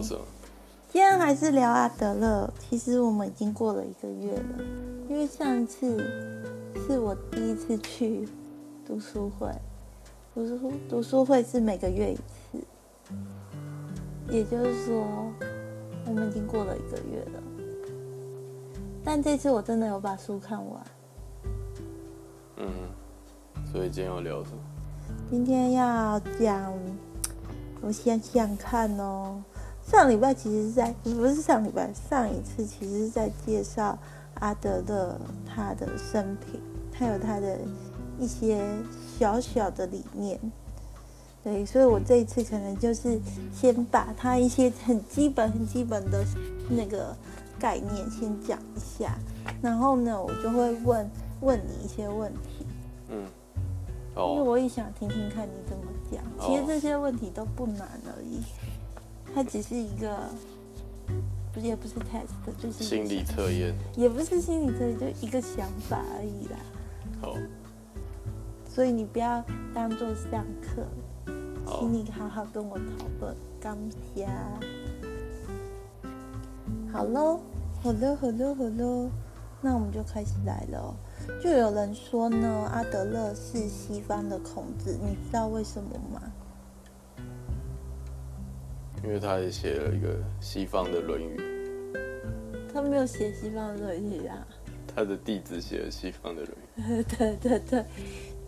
[0.00, 0.20] 今天要聊什么？
[0.88, 2.52] 今天还是聊阿德勒。
[2.58, 4.64] 其实我们已经过了一个月了，
[5.08, 5.98] 因为上一次
[6.86, 8.28] 是我第一次去
[8.86, 9.50] 读书会，
[10.34, 12.64] 读书读书会是每个月一次，
[14.30, 15.04] 也就是说
[16.06, 17.42] 我们已经过了一个月了。
[19.04, 20.82] 但这次我真的有把书看完。
[22.56, 22.66] 嗯，
[23.70, 24.58] 所以今天要聊什么？
[25.30, 26.72] 今天要讲，
[27.80, 29.42] 我想想看哦。
[29.86, 33.96] 上礼拜其实是在不是上礼拜，上一次其实是在介绍
[34.34, 37.56] 阿德勒他的生平，他有他的
[38.18, 38.60] 一些
[39.16, 40.40] 小小的理念。
[41.44, 43.20] 对，所以我这一次可能就是
[43.54, 46.24] 先把他一些很基本、很基本的
[46.68, 47.16] 那个
[47.56, 49.16] 概念先讲一下，
[49.62, 51.08] 然后呢，我就会问
[51.42, 52.66] 问你一些问题。
[53.08, 53.22] 嗯。
[54.16, 54.32] 哦。
[54.32, 56.20] 因为我也想听听看你怎么讲。
[56.40, 58.42] 其实这些问题都不难而已。
[59.36, 60.16] 它只是一个，
[61.52, 66.56] 不也不是 test，就是心理测验，也不是心理测验，就一个想法而已啦。
[67.20, 67.34] 好，
[68.66, 70.86] 所以你不要当做上课，
[71.66, 73.36] 请你好好跟我讨论。
[73.60, 73.76] 刚
[74.14, 74.26] 下，
[76.90, 77.38] 好喽，
[77.82, 79.10] 好喽，好喽，好喽，
[79.60, 80.96] 那我们就开始来了。
[81.42, 86.22] 就有人说呢，阿德勒是西方的孔子，你知道为什么吗？
[89.06, 91.36] 因为他也写了一个西方的《论语》，
[92.74, 94.44] 他没有写西方的《论语》啊。
[94.92, 97.02] 他的弟子写了西方的《论语》。
[97.16, 97.84] 对对对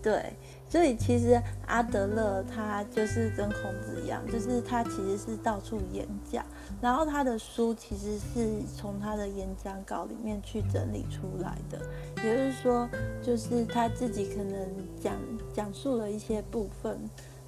[0.03, 0.33] 对，
[0.69, 6.45] 所以其实阿德勒他就是跟孔子一样，就是他其实是到处演讲，
[6.81, 11.79] 然后他的书其实是从他的演讲稿里面去整理出来的，
[12.25, 12.89] 也就是说，
[13.23, 14.69] 就是他自己可能
[15.01, 15.15] 讲
[15.55, 16.99] 讲述了一些部分，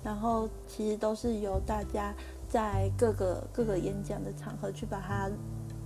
[0.04, 2.14] 然后其实都是由大家。
[2.50, 5.30] 在各个各个演讲的场合去把它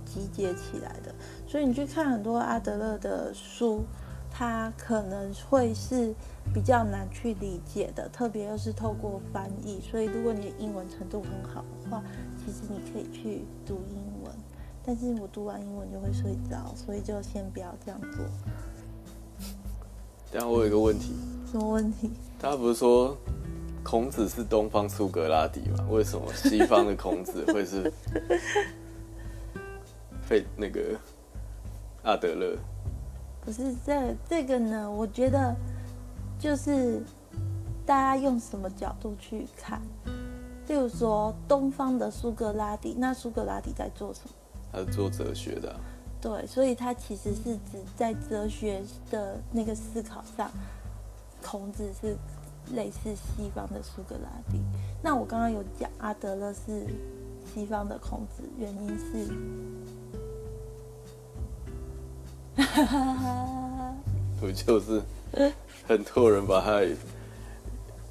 [0.03, 1.13] 集结起来的，
[1.47, 3.83] 所以你去看很多阿德勒的书，
[4.31, 6.11] 它可能会是
[6.53, 9.79] 比较难去理解的，特别又是透过翻译。
[9.79, 12.03] 所以如果你的英文程度很好的话，
[12.43, 14.33] 其实你可以去读英文。
[14.83, 18.25] 但是我读完英文就会睡着，所以就先不要这样做。
[20.31, 21.13] 等下我有一个问题。
[21.51, 22.11] 什么问题？
[22.39, 23.15] 他不是说？
[23.85, 25.85] 孔子是东方苏格拉底嘛？
[25.91, 27.93] 为什么西方的孔子会是
[30.27, 30.99] 费那个
[32.01, 32.57] 阿德勒？
[33.41, 34.89] 不是这这个呢？
[34.89, 35.55] 我觉得
[36.39, 36.99] 就是
[37.85, 39.79] 大家用什么角度去看。
[40.67, 44.31] 例如说东方的苏格拉底，那苏格拉底在做什么？
[44.73, 45.79] 他是做哲学的。
[46.19, 48.81] 对，所以他其实是指在哲学
[49.11, 50.49] 的那个思考上，
[51.43, 52.17] 孔子是。
[52.73, 54.59] 类似西方的苏格拉底，
[55.03, 56.87] 那我刚刚有讲阿德勒是
[57.53, 59.27] 西方的孔子，原因是，
[64.39, 65.01] 不就是
[65.87, 66.81] 很多人把他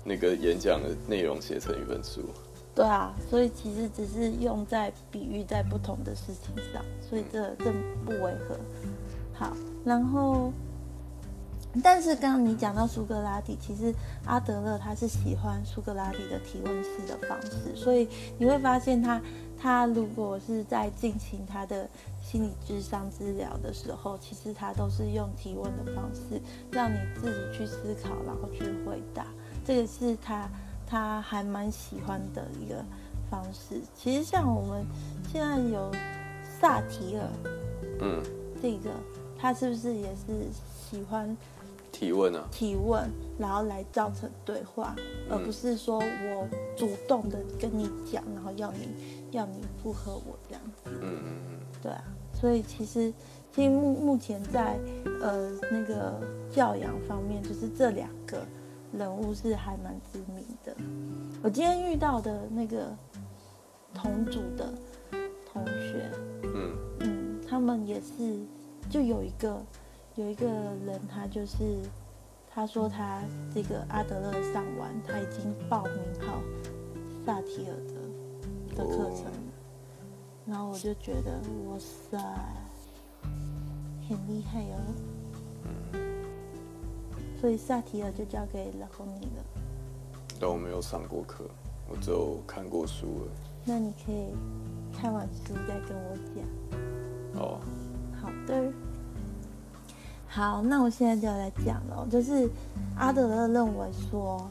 [0.04, 2.22] 那个演讲的内容写成一本书？
[2.75, 7.72] 对啊，所以其实只是用在比喻在不同的事情上，所以这这
[8.04, 8.59] 不违和。
[9.32, 10.53] 好，然后。
[11.83, 13.93] 但是刚刚你讲到苏格拉底，其实
[14.27, 18.09] 阿德勒他是喜欢苏格拉底的提问式的方式，所以
[18.39, 19.21] 你会发现他
[19.61, 21.89] 他如果是在进行他的
[22.23, 26.41] 心理智商治疗的时候，其实他都是用提问的方式，
[26.71, 29.27] 让你自己去思考，然后去回答。
[29.65, 30.49] 这个是他
[30.87, 32.84] 他还蛮喜欢的一个
[33.29, 33.81] 方式。
[33.97, 34.87] 其实像我们
[35.33, 35.91] 现在有
[36.61, 37.29] 萨提尔，
[38.01, 38.23] 嗯，
[38.63, 38.91] 这个
[39.37, 40.47] 他是不是也是
[40.89, 41.37] 喜欢？
[41.94, 44.97] 提问啊，提问，然后来造成对话，
[45.31, 48.88] 而不是说我主动的跟你讲，然后要你
[49.31, 50.91] 要你附和我这样子。
[50.91, 52.03] 嗯嗯嗯，对啊，
[52.33, 53.15] 所以其实
[53.53, 54.77] 其实目目前在
[55.22, 56.21] 呃那个
[56.51, 58.45] 教养方面，就是这两个
[58.92, 60.74] 人物是还蛮知名的。
[61.45, 62.92] 我今天遇到的那个
[63.95, 64.74] 同组的
[65.53, 66.10] 同学，
[66.42, 68.36] 嗯嗯，他们也是
[68.91, 69.63] 就有一个。
[70.16, 71.81] 有一个人，他就是
[72.49, 73.21] 他说他
[73.53, 76.41] 这个阿德勒上完，他已经报名好
[77.27, 77.95] 萨提尔的
[78.77, 79.25] 的课程，
[80.47, 82.16] 然后我就觉得哇塞，
[84.09, 84.78] 很厉害哦。
[87.41, 89.45] 所以萨提尔就交给老公你了。
[90.39, 91.45] 但我没有上过课，
[91.91, 93.33] 我只有看过书了。
[93.65, 94.28] 那你可以
[94.97, 97.43] 看完书再跟我讲。
[97.43, 97.59] 哦，
[98.22, 98.72] 好的。
[100.34, 102.51] 好，那我现在就要来讲了，就是
[102.97, 104.51] 阿德勒认为说，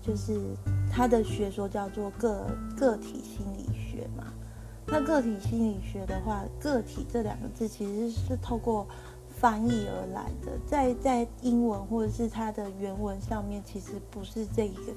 [0.00, 0.40] 就是
[0.88, 2.46] 他的学说叫做个
[2.76, 4.32] 个体心理学嘛，
[4.86, 8.86] 那个体心理学的话，个体这两个字其实是透过
[9.28, 14.92] 翻译而来的，在在英文或者是它的原文上面，其实不是这一个，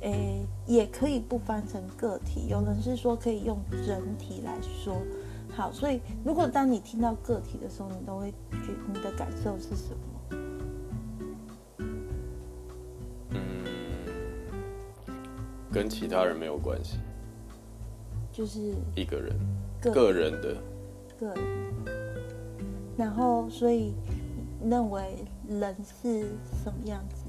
[0.00, 2.48] 诶，也可以不翻成个体。
[2.48, 3.56] 有人是说可以用
[3.86, 4.96] 整体来说。
[5.52, 10.36] 好，所以如果当你听到个体的时候，你都会觉你的感受是什么？
[13.30, 13.38] 嗯，
[15.70, 16.98] 跟其他人没有关系，
[18.32, 19.36] 就是一个人，
[19.80, 20.56] 个人的，
[21.18, 21.44] 个人。
[22.96, 23.94] 然后，所以
[24.62, 26.28] 认为人是
[26.62, 27.24] 什么样子？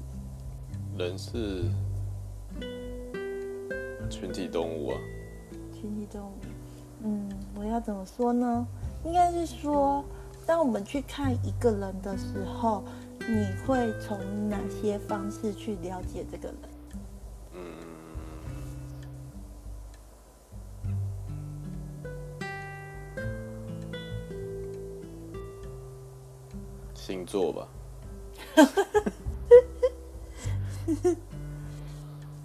[0.98, 1.64] 人是
[4.10, 4.98] 群体动物啊。
[5.72, 6.34] 群体动物。
[7.04, 8.66] 嗯，我要怎么说呢？
[9.04, 10.04] 应该是说，
[10.46, 12.84] 当我们去看一个人的时候，
[13.18, 14.16] 你会从
[14.48, 16.56] 哪些方式去了解这个人？
[17.54, 17.64] 嗯，
[26.94, 27.68] 星座吧。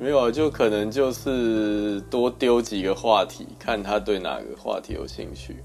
[0.08, 5.58] 没有啊，就可能就是多丢几个话题，看他对哪个话题有兴趣。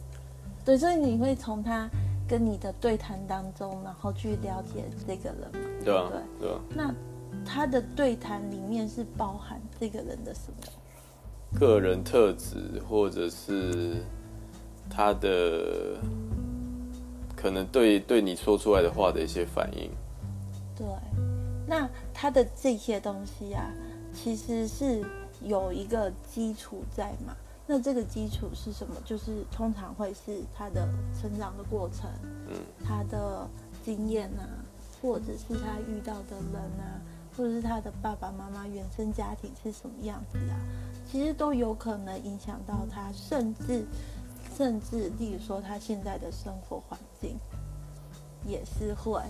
[0.65, 1.89] 对，所以你会从他
[2.27, 5.85] 跟你的对谈当中，然后去了解这个人嘛？
[5.85, 6.11] 对啊，
[6.41, 6.59] 对啊。
[6.75, 6.93] 那
[7.45, 11.61] 他的对谈里面是包含这个人的什么？
[11.61, 13.95] 个人特质，或者是
[14.91, 16.01] 他的
[17.37, 19.89] 可能对对你说出来的话的一些反应。
[20.77, 20.85] 对，
[21.65, 23.71] 那他的这些东西啊。
[24.15, 25.05] 其实是
[25.41, 27.35] 有一个基础在嘛，
[27.67, 28.95] 那这个基础是什么？
[29.05, 30.89] 就是通常会是他的
[31.21, 32.11] 成长的过程，
[32.49, 33.49] 嗯，他的
[33.85, 34.45] 经验啊，
[35.01, 37.01] 或者是他遇到的人啊，
[37.37, 40.55] 或者是他的爸爸妈妈原生家庭是什么样子啊，
[41.11, 43.85] 其实都有可能影响到他，甚至
[44.57, 47.39] 甚至，例如说他现在的生活环境
[48.47, 49.21] 也是会。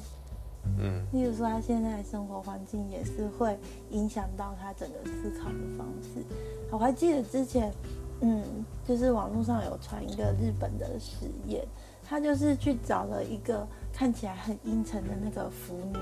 [0.79, 3.59] 嗯，例如说，他现在的生活环境也是会
[3.91, 6.25] 影响到他整个思考的方式。
[6.71, 7.73] 我还记得之前，
[8.21, 8.43] 嗯，
[8.85, 11.67] 就是网络上有传一个日本的实验，
[12.03, 15.99] 他就是去找了一个看起来很阴沉的那个腐女，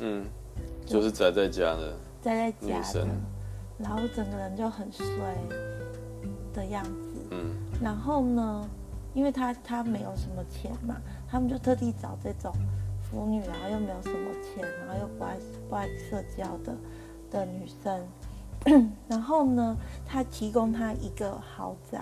[0.00, 0.24] 嗯，
[0.86, 3.06] 就是宅在家的，宅在家的，
[3.76, 5.06] 然后整个人就很衰
[6.52, 7.50] 的样子，嗯，
[7.82, 8.68] 然后呢，
[9.12, 10.96] 因为他他没有什么钱嘛，
[11.28, 12.54] 他们就特地找这种。
[13.14, 15.36] 母女，然后又没有什么钱，然后又不爱
[15.68, 16.74] 不爱社交的
[17.30, 18.04] 的女生，
[19.06, 22.00] 然后呢，他提供她一个豪宅，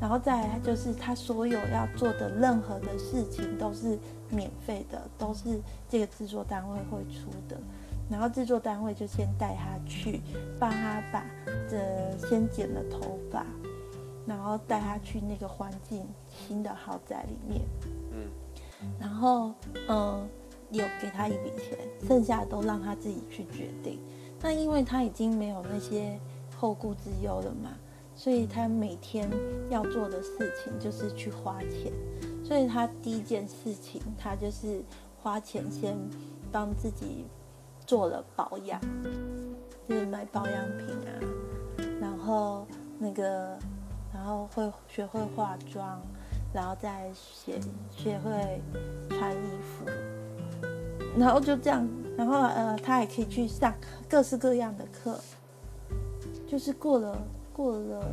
[0.00, 7.58] 然后再来就是他所有要做的任何的事情都是免费的，都是这个制作单位会出的，
[8.10, 10.20] 然后制作单位就先带他去，
[10.58, 11.24] 帮他把
[11.70, 11.78] 这
[12.28, 13.46] 先剪了头发，
[14.26, 17.62] 然后带他去那个环境新的豪宅里面，
[18.10, 18.28] 嗯，
[19.00, 19.54] 然后
[19.88, 20.28] 嗯。
[20.72, 24.00] 有给他一笔钱，剩下都让他自己去决定。
[24.40, 26.18] 那因为他已经没有那些
[26.56, 27.70] 后顾之忧了嘛，
[28.14, 29.30] 所以他每天
[29.70, 31.92] 要做的事情就是去花钱。
[32.44, 34.82] 所以他第一件事情，他就是
[35.22, 35.96] 花钱先
[36.50, 37.24] 帮自己
[37.86, 38.80] 做了保养，
[39.88, 41.12] 就是买保养品啊，
[42.00, 42.66] 然后
[42.98, 43.56] 那个，
[44.12, 46.02] 然后会学会化妆，
[46.52, 48.60] 然后再学学会
[49.08, 49.86] 穿衣服。
[51.16, 53.74] 然后就这样，然后呃，他还可以去上
[54.08, 55.18] 各式各样的课，
[56.46, 57.16] 就是过了
[57.52, 58.04] 过了，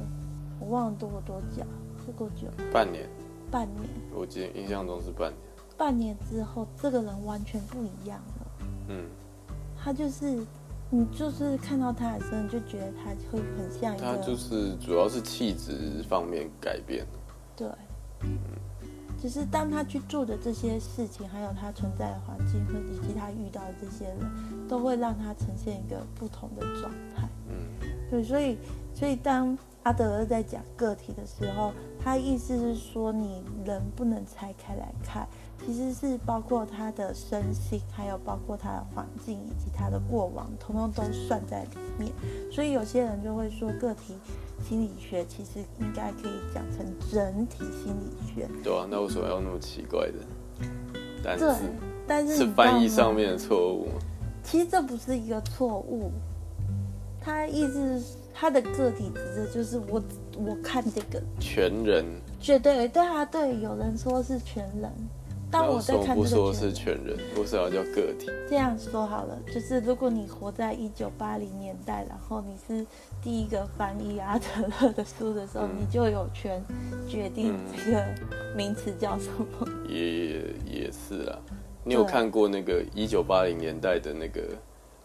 [0.60, 1.64] 我忘了多了多久，
[2.06, 2.48] 是多久？
[2.74, 3.08] 半年。
[3.50, 3.90] 半年。
[4.14, 5.38] 我记得印象中是半年。
[5.78, 8.48] 半年之后，这个人完全不一样了。
[8.90, 9.06] 嗯。
[9.82, 10.46] 他就是，
[10.90, 14.06] 你就是看到他的时候，就觉得他会很像一个。
[14.06, 17.06] 他就是主要是气质方面改变
[17.56, 17.68] 对。
[18.24, 18.38] 嗯。
[19.22, 27.28] 只是当他去做的这些事情，还有他存在的环境，和以及他遇到的这些人，都会让他呈现一个不同的状态。
[27.50, 27.56] 嗯，
[28.10, 28.58] 对，所以，
[28.94, 35.28] 所以当阿德勒在讲个体的时候，他意思是说，你人不能拆开来看，
[35.66, 42.12] 其实是包括他的身心，还有包括他的环境以及他的过往，通通都算在里面。
[42.52, 44.16] 所以有些人就会说个体。
[44.62, 48.46] 心理学其实应该可以讲成整体心理学。
[48.62, 50.16] 对啊，那为什么要那么奇怪的
[51.24, 51.46] 但是？
[52.06, 53.94] 但是是翻译上面的错误吗？
[54.44, 56.12] 其实这不是一个错误，
[57.22, 60.04] 他意思他的个体指的就是我，
[60.38, 62.04] 我看这个全人，
[62.42, 64.92] 绝对对啊，对，有人说是全人，
[65.52, 68.28] 当我在看不这个说是全人，为什么要叫个体？
[68.48, 72.86] 这样说好了，就是如果你活在一九八零年代，然后你是
[73.22, 74.46] 第一个翻译阿德
[74.80, 76.64] 勒的书的时候，你就有权
[77.08, 78.06] 决定这个
[78.56, 79.68] 名词叫什么。
[79.88, 81.40] 也也是啊，
[81.84, 84.42] 你有看过那个一九八零年代的那个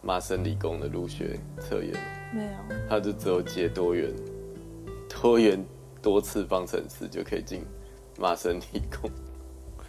[0.01, 1.99] 麻省理工的入学测验吗？
[2.31, 2.51] 没有，
[2.87, 4.13] 他就只有解多元
[5.09, 5.65] 多元
[6.03, 7.65] 多次方程式就可以进
[8.19, 9.09] 麻省理工。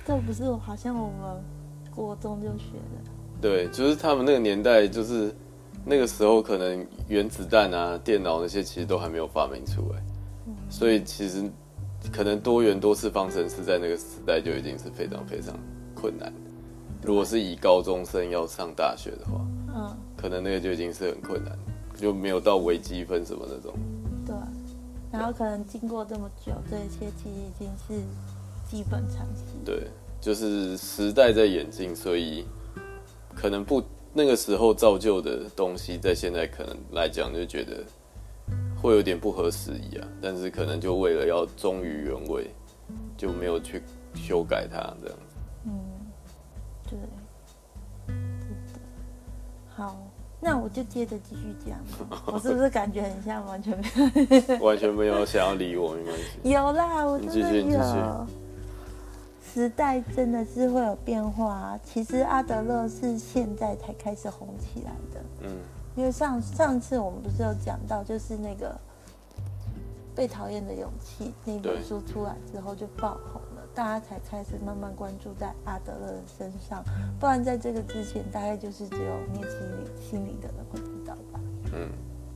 [0.07, 1.43] 这不是好像我们
[1.93, 3.11] 国中就学的？
[3.41, 5.35] 对，就是他们那个年代，就是
[5.85, 10.01] 那个时候可能原子弹啊、电脑那些其实都还没有发明出来，
[10.71, 11.51] 所以其实
[12.13, 15.53] 可能多元多次方程式在那个时代就已经是非常非常
[15.93, 16.33] 困难。
[17.03, 19.45] 如果是以高中生要上大学的话，
[19.75, 21.59] 嗯，可能那个就已经是很困难，
[21.97, 23.75] 就没有到微积分什么那种。
[24.25, 24.37] 对，
[25.11, 28.05] 然后可能经过这么久，这一切其实已经是。
[28.67, 29.43] 基本常识。
[29.65, 29.89] 对，
[30.21, 32.45] 就是时代在演进，所以
[33.35, 33.83] 可能不
[34.13, 37.85] 那个时候造就的东西，在现在可能来讲就觉得
[38.81, 40.09] 会有点不合时宜啊。
[40.21, 42.51] 但是可能就为了要忠于原味，
[43.17, 43.83] 就没有去
[44.15, 45.37] 修改它这样子。
[45.67, 45.73] 嗯，
[46.89, 46.99] 对，
[49.75, 49.97] 好，
[50.41, 51.79] 那我就接着继续讲。
[52.27, 53.85] 我是不是感觉很像完全没
[54.49, 54.59] 有？
[54.65, 56.51] 完全没有想要理我，没关系。
[56.51, 58.27] 有啦，我真的有。
[59.57, 61.55] 时代真的是会有变化。
[61.55, 65.25] 啊其实阿德勒是现在才开始红起来的。
[65.41, 65.49] 嗯，
[65.95, 68.79] 因为上上次我们不是有讲到，就是那个
[70.15, 76.85] 被讨厌的勇气那本书出来之后就爆红了，大家才开始慢慢关注在阿德勒的身上。
[77.19, 81.41] 不然在这个之前，大概就是只有念心理心理的人会知道吧。
[81.73, 81.89] 嗯，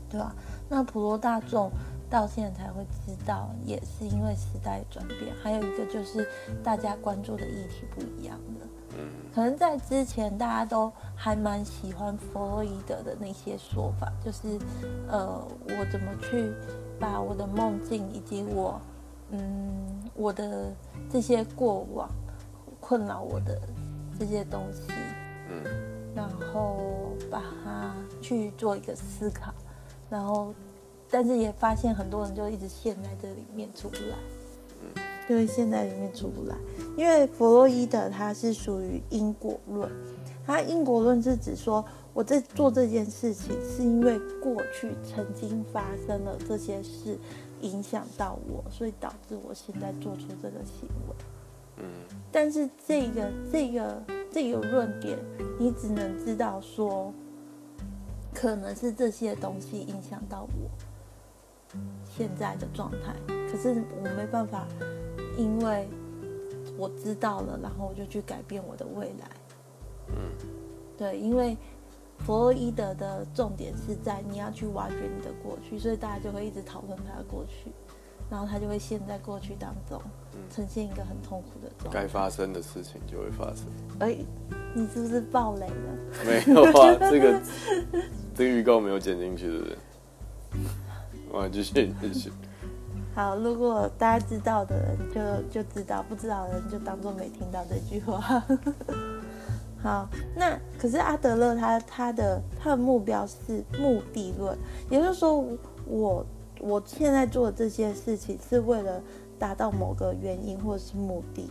[0.09, 0.35] 对吧？
[0.71, 1.71] 那普罗大众。
[2.11, 5.33] 到现在才会知道，也是因为时代转变。
[5.43, 6.29] 还有一个就是
[6.63, 8.67] 大家关注的议题不一样了。
[8.99, 14.59] 嗯，可能在之前大家都还蛮喜欢弗洛伊德的那些说法，就是
[15.09, 16.53] 呃，我怎么去
[16.99, 18.81] 把我的梦境以及我
[19.31, 20.75] 嗯我的
[21.09, 22.11] 这些过往
[22.81, 23.61] 困扰我的
[24.19, 24.83] 这些东西，
[25.49, 25.65] 嗯，
[26.13, 29.55] 然后把它去做一个思考，
[30.11, 30.53] 然后。
[31.11, 34.17] 但是也发现很多人就一直陷在这里面出不来，
[34.83, 36.57] 嗯，对，陷在里面出不来。
[36.97, 39.91] 因为弗洛伊德他是属于因果论，
[40.47, 47.19] 他因果论是指说我在做这件事情是因为过去曾经发生了这些事
[47.63, 51.15] 影响到我，所以导致我现在做出这个行为。
[51.79, 51.85] 嗯，
[52.31, 55.19] 但是这个这个这个论点，
[55.59, 57.13] 你只能知道说，
[58.35, 60.71] 可能是这些东西影响到我。
[62.17, 63.15] 现在的状态，
[63.51, 64.67] 可是我没办法，
[65.37, 65.89] 因为
[66.77, 69.29] 我知道了，然后我就去改变我的未来。
[70.09, 70.17] 嗯，
[70.99, 71.57] 对，因为
[72.19, 77.71] 弗洛伊德的重点是在你要去挖掘你的过去，所以大家就会一直讨论他的过去，
[78.29, 80.03] 然后他就会陷在过去当中，
[80.51, 82.03] 呈现一个很痛苦的状态。
[82.03, 83.67] 该发生的事情就会发生。
[84.01, 84.17] 哎，
[84.75, 85.75] 你是不是爆雷了？
[86.27, 87.41] 没有啊，这个
[88.35, 89.77] 这个预告没有剪进去，对不对？
[91.33, 92.33] 我继续继续。
[93.15, 98.43] 好，如果大家知道的人就就知道，不知道的人就当做没听到这句话。
[99.83, 104.57] 好，那可是阿德勒他他的他的目标是目的论，
[104.89, 105.45] 也就是说，
[105.87, 106.25] 我
[106.61, 109.03] 我现在做的这些事情是为了
[109.39, 111.51] 达到某个原因或者是目的，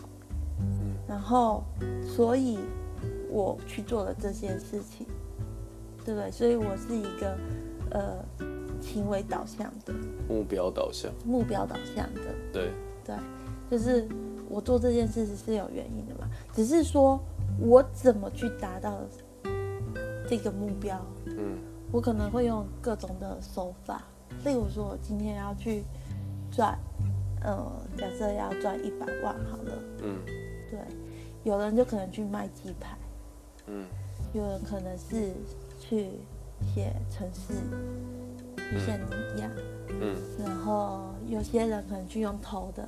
[1.08, 1.64] 然后
[2.08, 2.60] 所以
[3.30, 5.06] 我去做了这些事情，
[6.06, 6.32] 对不对？
[6.32, 7.38] 所以我是一个
[7.92, 8.49] 呃。
[8.82, 9.94] 行为导向的，
[10.28, 12.22] 目标导向，目标导向的，
[12.52, 12.72] 对。
[13.06, 13.16] 对，
[13.72, 14.08] 就是
[14.48, 17.20] 我做这件事情是有原因的嘛，只是说
[17.60, 19.02] 我怎么去达到
[20.30, 21.58] 这个目标，嗯，
[21.92, 24.04] 我可能会用各种的手法，
[24.46, 25.84] 例如说我今天要去
[26.52, 26.78] 赚，
[27.42, 27.66] 呃，
[27.98, 30.20] 假设要赚一百万好了，嗯，
[30.70, 30.80] 对，
[31.44, 32.96] 有人就可能去卖鸡排，
[33.66, 33.88] 嗯，
[34.34, 35.34] 有人可能是
[35.80, 36.12] 去
[36.76, 37.56] 写城市。
[38.78, 39.50] 像你一样，
[39.88, 42.88] 嗯，然后有些人可能去用偷的，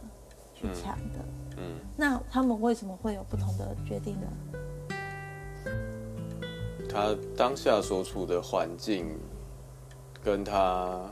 [0.54, 1.20] 去抢的，
[1.58, 4.28] 嗯，那他们为什么会有不同的决定呢？
[6.90, 9.18] 他当下所处的环境，
[10.22, 11.10] 跟他，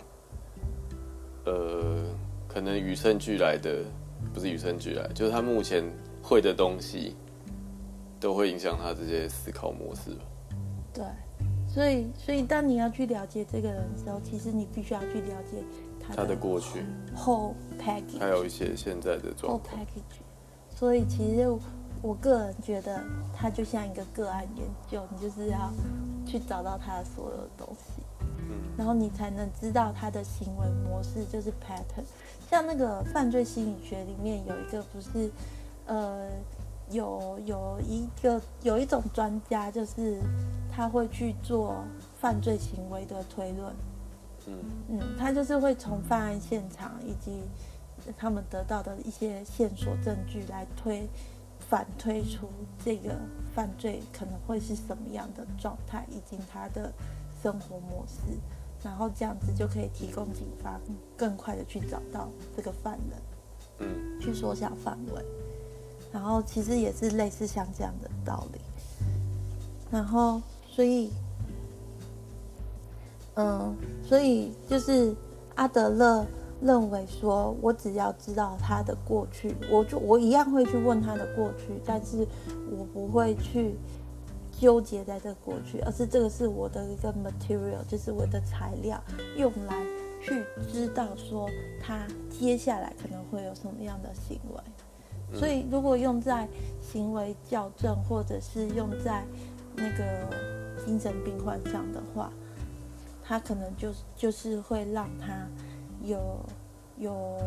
[1.46, 2.04] 呃，
[2.50, 3.84] 可能与生俱来的，
[4.34, 5.84] 不是与生俱来，就是他目前
[6.22, 7.16] 会的东西，
[8.20, 10.26] 都会影响他这些思考模式吧？
[10.94, 11.06] 对。
[11.80, 15.64] 所以，所以当你要去了解这个人的时候，其实你必须要去了解
[16.14, 16.84] 他的过去
[17.16, 19.62] ，whole package，还有一些现在的状况。
[19.62, 20.20] whole package。
[20.76, 21.48] 所以，其实
[22.02, 23.02] 我个人觉得，
[23.34, 25.72] 它就像一个个案研究，你就是要
[26.26, 28.04] 去找到他的所有的东西，
[28.78, 32.04] 然后你才能知道他的行为模式，就是 pattern。
[32.50, 35.32] 像那个犯罪心理学里面有一个不是，
[35.86, 36.28] 呃，
[36.90, 40.20] 有有一个有一种专家，就是
[40.72, 41.84] 他会去做
[42.20, 43.74] 犯罪行为的推论，
[44.48, 44.60] 嗯。
[44.90, 47.42] 嗯，他就是会从犯案现场以及
[48.18, 51.08] 他们得到的一些线索证据来推。
[51.70, 52.50] 反推出
[52.84, 53.16] 这个
[53.54, 56.92] 犯罪可能会是什么样的状态，以及他的
[57.44, 58.40] 生活模式，
[58.84, 60.82] 然后这样子就可以提供警方
[61.16, 63.22] 更快的去找到这个犯人，
[63.80, 65.24] 嗯，去缩小范围，
[66.12, 68.60] 然后其实也是类似像这样的道理，
[69.92, 70.42] 然后
[70.80, 71.12] 所以，
[73.36, 75.14] 嗯，所以就是
[75.56, 76.26] 阿德勒。
[76.62, 82.26] 认为说，我只要知道他的过去，我就我一样会去问他的过去，但是
[82.70, 83.76] 我不会去
[84.52, 89.02] 纠结在这个过去，而是这个是我的一个 material，就是我的材料，
[89.38, 89.86] 用来
[90.22, 91.50] 去知道说
[91.82, 95.38] 他接下来可能会有什么样的行为。
[95.38, 96.48] 所以，如果用在
[96.82, 99.24] 行为矫正，或者是用在
[99.78, 100.28] 那个
[100.86, 102.32] 精神病患上的话，
[103.24, 105.48] 他可能就就是会让他。
[106.02, 106.40] 有
[106.98, 107.38] 有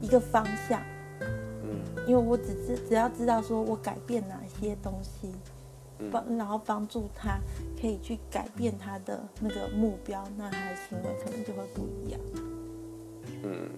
[0.00, 0.82] 一个方向，
[1.20, 1.78] 嗯，
[2.08, 5.30] 因为我只是只要知道说我改变哪些东西，
[6.10, 7.38] 帮然后帮助他
[7.80, 12.20] 可以去改变他的那个目标，那他的行为可能就会不一样。
[13.44, 13.70] 嗯，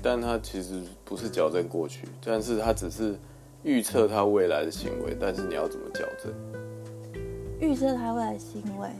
[0.00, 3.18] 但他其实不是矫正过去，但是他只是
[3.64, 6.32] 预测他未来的行为，但是你要怎么矫正？
[7.60, 8.90] 预测他未来行为，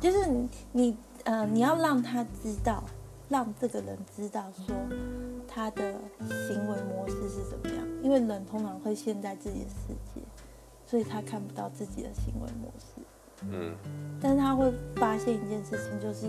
[0.00, 2.82] 就是你你呃你要让他知道。
[3.30, 4.74] 让这个人知道说
[5.46, 5.92] 他的
[6.48, 10.22] 行为模式是怎么样，因为人通常会陷在自己的世界，
[10.86, 13.02] 所以他看不到自己的行为模式。
[13.42, 13.76] 嗯，
[14.18, 16.26] 但是他会发现一件事情，就是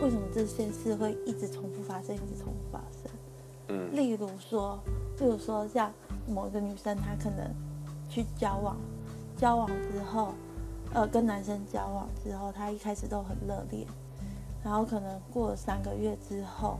[0.00, 3.10] 为什么这件事会一直重复发生，一直重复发生。
[3.70, 4.78] 嗯，例如说，
[5.18, 5.92] 例如说像
[6.28, 7.52] 某一个女生，她可能
[8.08, 8.76] 去交往，
[9.36, 10.34] 交往之后，
[10.94, 13.86] 呃，跟男生交往之后，他一开始都很热烈。
[14.64, 16.78] 然后可能过了三个月之后，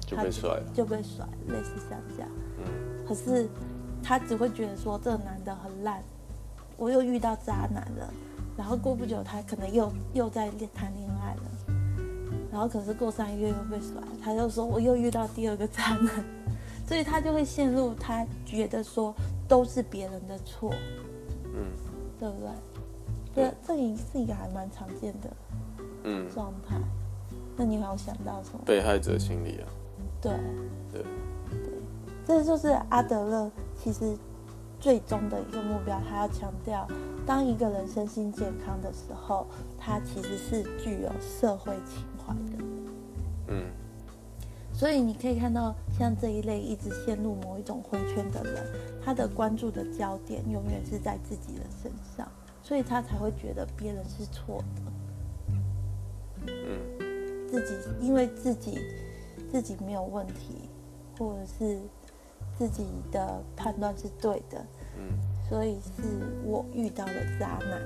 [0.00, 2.28] 就被甩了，就被甩，类似像这样。
[2.58, 3.06] 嗯。
[3.06, 3.48] 可是
[4.02, 6.02] 他只会觉得说这个男的很烂，
[6.76, 8.12] 我又遇到渣男了。
[8.56, 11.42] 然后过不久，他可能又又在恋谈恋爱了。
[12.52, 16.24] 然后可是过三个月又被甩，他就说我又遇到第二个渣男，
[16.86, 19.14] 所以他就会陷入他觉得说
[19.48, 20.72] 都是别人的错。
[21.44, 21.66] 嗯。
[22.18, 22.48] 对不对？
[23.38, 25.30] 对，这也是一个还蛮常见的。
[26.04, 26.76] 嗯，状态，
[27.56, 28.60] 那你有想到什么？
[28.64, 29.68] 被害者心理啊。
[30.20, 30.32] 对，
[30.92, 31.02] 对，
[31.50, 31.72] 对，
[32.26, 34.16] 这就是阿德勒其实
[34.80, 36.86] 最终的一个目标，他要强调，
[37.26, 39.46] 当一个人身心健康的时候，
[39.78, 42.64] 他其实是具有社会情怀的。
[43.48, 43.64] 嗯，
[44.72, 48.64] 所以你可以看到，像这一类一直陷入某一种灰圈的人，
[49.04, 52.28] 他的关注的焦点永远是在自己的身上，
[52.68, 56.52] 所以他才会觉得别人是错的。
[56.52, 58.78] 嗯，自己因为自己
[59.50, 60.68] 自己没有问题，
[61.18, 61.80] 或者是
[62.58, 64.62] 自己的判断是对的，
[64.98, 66.02] 嗯，所以是
[66.44, 67.80] 我遇到了渣男，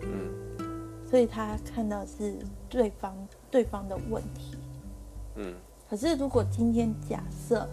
[0.00, 0.32] 嗯，
[1.06, 2.38] 所以他看到是
[2.70, 3.14] 对方
[3.50, 4.56] 对方的问题，
[5.34, 5.54] 嗯，
[5.90, 7.68] 可是如果今天假设，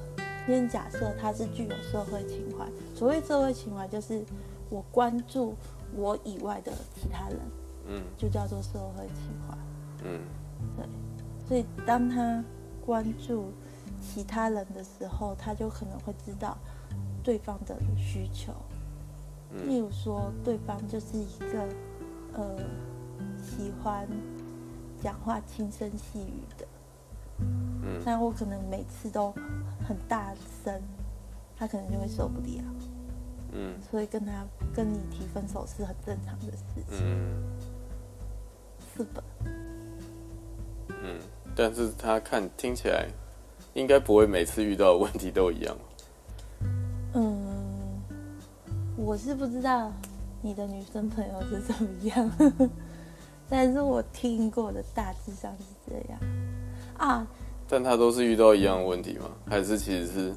[0.46, 4.22] 今天假设他是具有社会情怀，所谓社会情怀就是
[4.70, 5.56] 我关注
[5.96, 7.40] 我以外的其他人，
[7.88, 9.58] 嗯，就叫做社会情怀。
[10.04, 10.22] 嗯，
[10.76, 10.86] 对，
[11.48, 12.44] 所以当他
[12.86, 13.52] 关注
[14.02, 16.58] 其他人的时候，他就可能会知道
[17.24, 18.54] 对方的需求。
[19.66, 21.68] 例如说，对方就是一个
[22.34, 22.58] 呃
[23.42, 24.08] 喜欢
[25.02, 26.68] 讲话轻声细语的，
[27.40, 29.32] 嗯，但我可能每次都
[29.88, 30.80] 很大声，
[31.58, 32.64] 他可能就会受不了。
[33.52, 37.00] 嗯，所以跟他跟你提分手是很正常的事情。
[37.04, 37.44] 嗯，
[38.96, 39.24] 是的。
[40.90, 41.20] 嗯，
[41.56, 43.08] 但是他看听起来，
[43.74, 45.78] 应该不会每次遇到的问题都一样。
[47.14, 48.02] 嗯，
[48.98, 49.92] 我是不知道
[50.42, 52.32] 你的女生朋友是怎么样，
[53.50, 56.20] 但是我听过的大致上是这样
[56.98, 57.28] 啊。
[57.68, 59.30] 但他都是遇到一样的问题吗？
[59.48, 60.36] 还是其实是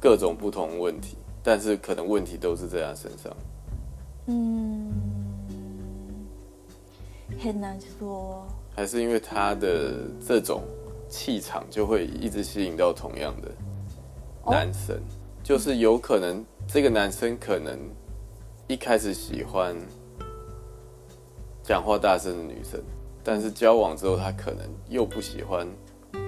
[0.00, 3.36] 各种不同问题，但是可能问题都是在他身上？
[4.26, 4.92] 嗯，
[7.42, 8.46] 很难说。
[8.76, 10.62] 还是因为他的这种
[11.08, 13.50] 气场，就会一直吸引到同样的
[14.46, 15.00] 男生，
[15.42, 17.78] 就是有可能这个男生可能
[18.66, 19.74] 一开始喜欢
[21.62, 22.80] 讲话大声的女生，
[23.24, 25.66] 但是交往之后他可能又不喜欢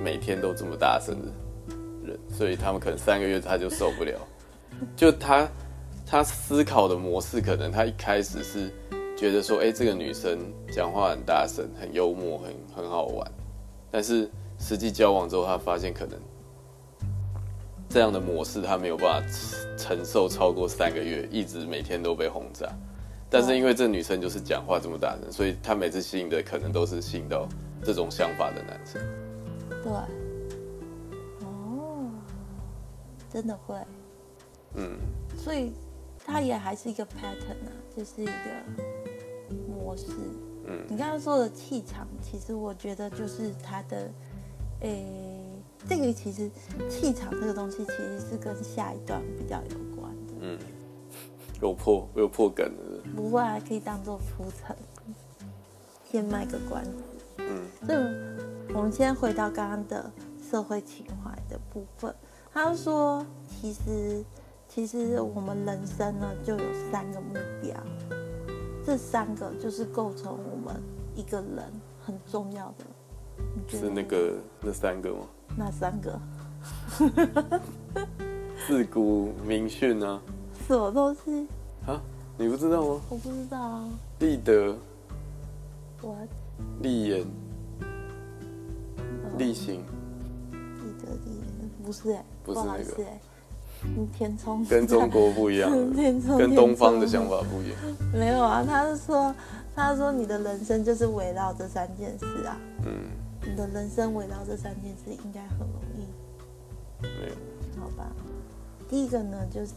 [0.03, 1.29] 每天都这么大声的
[2.05, 4.19] 人，所以他们可能三个月他就受不了。
[4.97, 5.49] 就他
[6.07, 8.71] 他思考的模式，可能他一开始是
[9.17, 10.39] 觉得说，哎，这个女生
[10.75, 13.31] 讲话很大声，很幽默，很很好玩，
[13.91, 16.19] 但是实际交往之后，他发现可能。
[17.93, 19.29] 这样的模式他没有办法
[19.77, 22.69] 承受超过三个月，一直每天都被轰炸。
[23.29, 27.49] 但是因为这女生就是讲话这么大声，所以他每次吸引的可能都是吸引到
[27.83, 29.03] 这种想法的男生。
[29.83, 29.93] 对，
[31.41, 32.13] 哦，
[33.29, 33.75] 真的会。
[34.75, 34.99] 嗯。
[35.37, 35.73] 所以
[36.25, 38.33] 它也还是一个 pattern 啊，就是一个
[39.69, 40.07] 模式。
[40.67, 40.85] 嗯。
[40.89, 44.11] 你刚刚说的气场，其实我觉得就是它的，
[44.81, 45.47] 诶。
[45.89, 46.51] 这个其实
[46.91, 50.35] 气场这个东西其实是跟下一段比较有关的。
[50.41, 50.59] 嗯，
[51.63, 53.01] 有破有破梗的。
[53.17, 54.77] 不会，还可以当做铺陈，
[56.05, 56.93] 先卖个关子。
[57.39, 60.13] 嗯，所以我们先回到刚刚的
[60.51, 62.15] 社会情怀的部分。
[62.53, 64.23] 他说，其实
[64.73, 67.75] 其实我们人生呢就有三个目标，
[68.87, 70.81] 这三个就是构成我们
[71.17, 71.65] 一个人
[72.01, 72.85] 很重要的。
[73.67, 75.27] 是那个那三个吗？
[75.57, 76.21] 那三个？
[78.69, 80.23] 自古名训啊。
[80.69, 81.49] 什么东西？
[81.85, 82.01] 啊？
[82.39, 83.01] 你不知道吗？
[83.11, 83.89] 我不知道啊。
[84.21, 84.79] 立德。
[86.01, 86.29] What？
[86.81, 87.27] 立言。
[89.37, 89.83] 立行。
[90.53, 93.05] 立德立言不是哎，不是那个
[94.13, 94.65] 填充。
[94.65, 95.71] 跟中国不一样。
[95.95, 96.39] 填充。
[96.39, 97.79] 跟东方的想法不一样。
[98.13, 99.35] 没有啊，他是说，
[99.75, 102.57] 他说你的人生就是围绕这三件事啊。
[102.85, 102.93] 嗯。
[103.43, 106.05] 你的人生围绕这三件事应该很容易，
[107.01, 107.81] 没有？
[107.81, 108.13] 好吧，
[108.87, 109.73] 第一个呢就是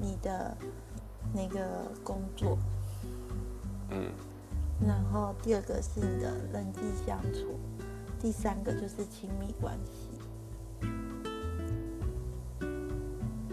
[0.00, 0.56] 你的
[1.34, 1.60] 那个
[2.02, 2.56] 工作，
[3.90, 4.10] 嗯，
[4.88, 7.58] 然后第二个是你的人际相处，
[8.18, 9.99] 第三个就是亲密关系。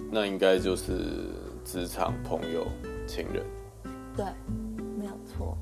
[0.10, 1.30] 那应该就是
[1.65, 2.67] 职场、朋友、
[3.08, 3.43] 情人。
[4.15, 4.26] 对，
[4.98, 5.58] 没有错。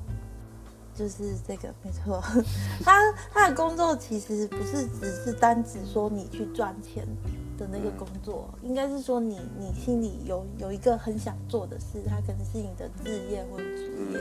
[0.94, 2.22] 就是这个没错，
[2.82, 7.06] 他他的工作其实不是只是单指说你去赚钱
[7.58, 14.18] 的那个工作，应该是说你你心里有有一个很想做的事，它可能是你的职业或者职业。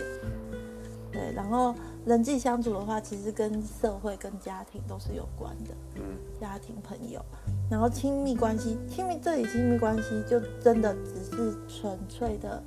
[1.13, 1.73] 对，然后
[2.05, 6.01] 人际相处的话，其实跟社会跟家庭都是有关的，嗯，
[6.39, 7.23] 家庭朋友，
[7.69, 12.61] 然后亲密关系，亲密这里亲密关系就真的只是纯粹的。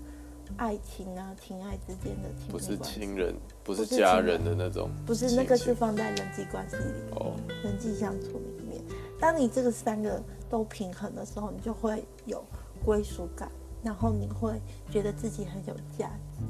[0.57, 8.83] 爱情啊，情爱之间的亲密关系不是亲人，不是家人的那种，不是那个是放在人际关系里哦，人际相处里面。
[9.21, 12.43] 当你这个三个都平衡的时候，你就会有
[12.83, 14.59] 归属感，然后你会
[14.91, 16.43] 觉得自己很有价值。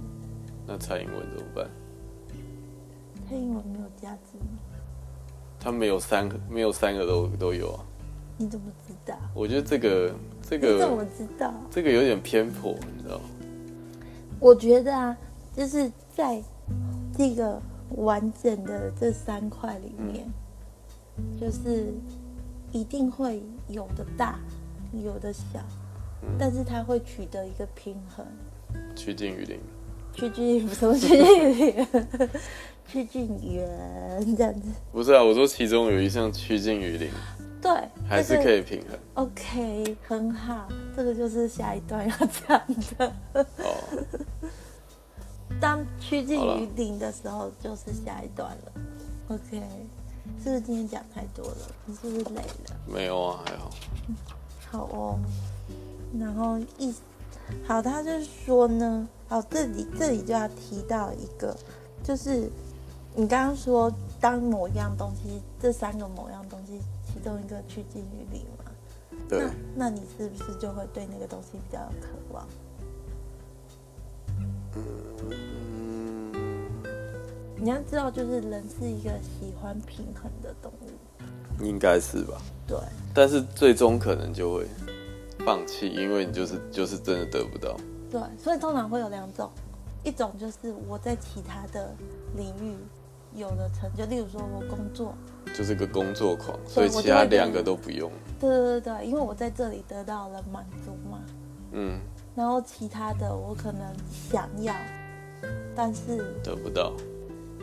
[0.64, 1.68] 那蔡英文怎么办？
[3.28, 4.58] 蔡英文没有价值吗？
[5.60, 7.84] 他没有三个，没有三个都都有啊。
[8.38, 9.18] 你怎么知道？
[9.34, 11.52] 我觉得这个这个怎么知道？
[11.70, 13.24] 这个有点偏颇，你知道吗？
[14.40, 15.16] 我觉得啊，
[15.54, 16.42] 就是在
[17.16, 17.60] 这个
[17.96, 20.26] 完整的这三块里面，
[21.38, 21.92] 就是
[22.72, 24.38] 一定会有的大，
[24.92, 25.60] 有的小，
[26.38, 28.24] 但是它会取得一个平衡。
[28.94, 29.60] 趋近于零。
[30.18, 30.98] 趋近于什么？
[30.98, 31.86] 趋近于零？
[32.88, 34.68] 趋近圆这样子。
[34.90, 37.08] 不是啊，我说其中有一项趋近于零。
[37.62, 37.70] 对，
[38.08, 38.98] 还是可以平衡。
[39.14, 42.60] OK，很好，这个就是下一段要讲
[42.98, 43.14] 的。
[43.32, 43.44] 哦。
[45.60, 48.72] 当趋近于零的时候，就是下一段了。
[49.28, 49.62] OK，
[50.42, 51.56] 是不是今天讲太多了？
[51.86, 52.76] 你是不是累了？
[52.92, 53.70] 没有啊，还好。
[54.68, 55.20] 好哦。
[56.18, 56.92] 然后一
[57.66, 61.56] 好，他就是说呢，好，这里这里就要提到一个，
[62.02, 62.50] 就是
[63.14, 66.80] 你刚刚说，当某一样东西，这三个某样东西。
[67.10, 68.64] 其中一个趋近于零嘛，
[69.28, 72.46] 对，那你是不是就会对那个东西比较有渴望？
[74.76, 76.32] 嗯，
[77.56, 82.40] 你要知道，就是人是一个喜欢平衡的动物，应该是吧？
[82.68, 82.78] 对，
[83.12, 84.68] 但是最终可能就会
[85.48, 87.74] 放弃，因为你就是就是真的得不到。
[88.10, 89.50] 对，所以通常会有两种，
[90.04, 91.90] 一种就是我在其他的
[92.36, 92.76] 领域。
[93.34, 95.14] 有了成就，例如说我工作
[95.54, 98.10] 就是个工作狂，所以其他两个都不用。
[98.38, 101.20] 对对对对，因为我在这里得到了满足嘛。
[101.72, 101.98] 嗯。
[102.34, 104.74] 然后其他的我可能想要，
[105.74, 106.92] 但是得不到。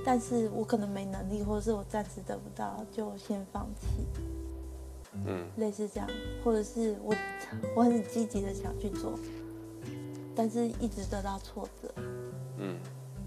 [0.06, 4.06] 但是我可能没能力，或者是我暂时得不到，就先放弃。
[5.26, 5.46] 嗯。
[5.58, 6.10] 类似这样，
[6.44, 7.16] 或者是我
[7.76, 9.18] 我很积极的想去做，
[10.36, 11.90] 但是一直得到挫折。
[12.58, 12.78] 嗯，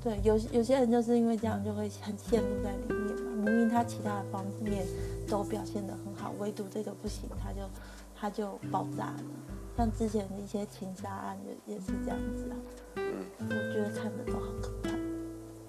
[0.03, 3.33] 对，有有些人就是因为这样就会很陷入在里面嘛。
[3.45, 4.87] 明明他其他的方面
[5.29, 7.61] 都表现的很好，唯独这个不行，他就
[8.15, 9.21] 他就爆炸了。
[9.77, 12.57] 像之前的一些情杀案也也是这样子啊。
[12.97, 14.91] 嗯，我觉得看着都好可怕。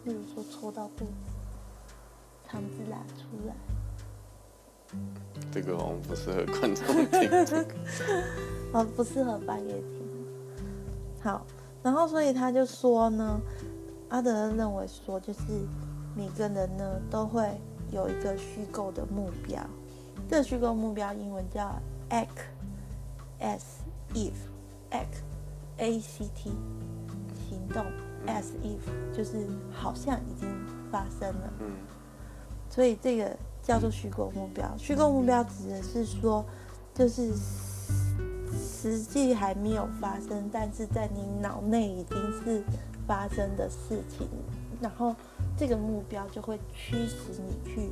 [0.05, 1.31] 例如说戳到肚子，
[2.47, 3.53] 肠子拉出来。
[5.51, 7.29] 这个好像不适合观众听。
[8.73, 9.99] 哦，不适合半夜听。
[11.21, 11.45] 好，
[11.81, 13.41] 然后所以他就说呢，
[14.09, 15.39] 阿德勒认为说，就是
[16.15, 17.49] 每个人呢都会
[17.91, 19.59] 有一个虚构的目标，
[20.29, 21.75] 这个虚构目标英文叫
[22.09, 24.33] act，s if
[24.91, 25.23] act
[25.77, 26.51] a c t
[27.49, 27.83] 行动
[28.27, 28.79] as if
[29.15, 30.47] 就是好像已经
[30.91, 31.71] 发生了，嗯，
[32.69, 33.35] 所以这个
[33.69, 34.69] 叫做虚构目标。
[34.77, 36.43] 虚构目标指的是说，
[36.93, 37.31] 就是。
[38.81, 42.63] 实际还没有发生，但是在你脑内已经是
[43.05, 44.27] 发生的事情，
[44.79, 45.13] 然后
[45.57, 47.91] 这个目标就会驱使你去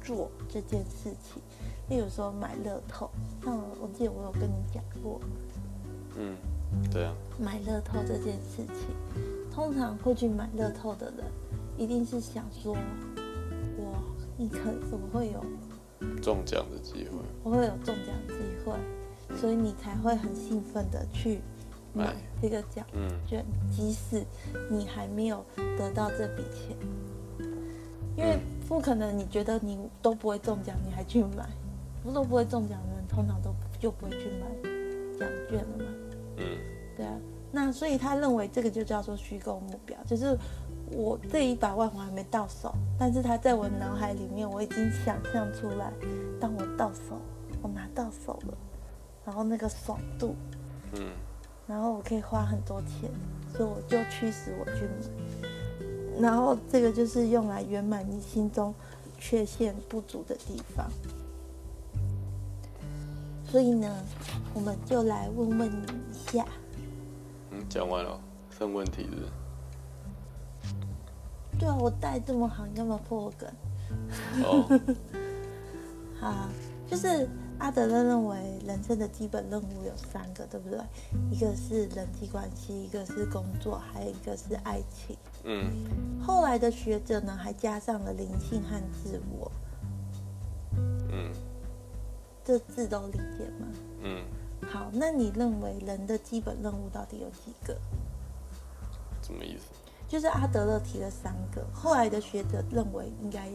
[0.00, 1.42] 做这件事情。
[1.88, 3.10] 例如说买乐透，
[3.44, 5.20] 像我记得我有跟你讲过，
[6.16, 6.36] 嗯，
[6.90, 8.94] 对啊，买乐透这件事情，
[9.52, 11.26] 通常会去买乐透的人，
[11.76, 13.11] 一定是想说，我
[14.42, 14.58] 你可
[14.90, 15.40] 怎么会有
[16.20, 17.16] 中奖的机会？
[17.44, 18.74] 我会有中奖机会。
[19.36, 21.40] 所以你才会很兴奋的去
[21.94, 22.84] 买这个奖
[23.24, 24.24] 券，即使
[24.68, 25.44] 你还没有
[25.78, 26.76] 得到这笔钱，
[28.16, 31.48] 因为不可能你觉得你都不会中奖，你还去买，
[32.02, 34.70] 不都不会中奖的人，通常都就不会去买
[35.18, 35.84] 奖券了嘛。
[36.38, 36.44] 嗯，
[36.96, 37.16] 对啊。
[37.54, 40.36] 那所以他认为这个就叫做虚构目标，就是
[40.94, 45.92] 我这一百万我还没到手，但是他在我脑海里面我已经想象出来，
[46.40, 47.20] 当我到手，
[47.62, 48.54] 我拿到手了。
[49.24, 50.34] 然后那个爽度，
[50.94, 51.12] 嗯，
[51.66, 53.08] 然后我可以花很多钱，
[53.52, 55.48] 所以我就驱使我去买。
[56.20, 58.74] 然后这个就是用来圆满你心中
[59.18, 60.90] 缺陷不足的地方。
[63.46, 64.04] 所以呢，
[64.54, 66.44] 我们就来问问你一下。
[67.52, 69.41] 嗯，讲完了，剩问题了。
[71.62, 73.48] 对啊，我带这么好，你干嘛破梗？
[74.42, 74.80] 哦，
[76.18, 76.48] 好，
[76.90, 77.28] 就是。
[77.58, 80.80] 阿德勒认为人生的基本任务有三个，对不对？
[81.30, 85.16] 一个是人际关系，一个是工作，还有一个是爱情。
[85.44, 85.70] 嗯。
[86.20, 89.52] 后来的学者呢，还加上了灵性和自我。
[91.12, 91.30] 嗯。
[92.44, 93.66] 这字都理解吗？
[94.02, 94.24] 嗯。
[94.68, 97.78] 好，那你认为人的基本任务到底有几个？
[99.22, 99.66] 什么意思？
[100.12, 103.48] 就是阿德勒提了三个，后来的学者认为应该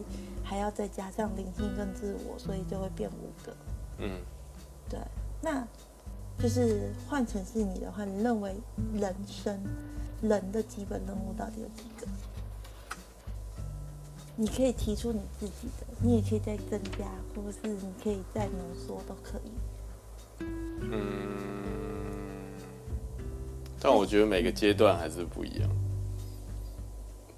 [0.43, 3.55] 还要再加上灵性跟自我，所以就会变五个。
[3.99, 4.19] 嗯，
[4.89, 4.99] 对，
[5.39, 5.63] 那
[6.39, 8.55] 就是换成是你的话，你认为
[8.95, 9.55] 人生
[10.19, 12.07] 人的基本任务到底有几个？
[14.35, 19.51] 你可以提出你自己的，你也可以再增加，或者是你可以再浓缩都可以。
[20.79, 21.37] 嗯，
[23.79, 25.69] 但我觉得每个阶段还是不一样，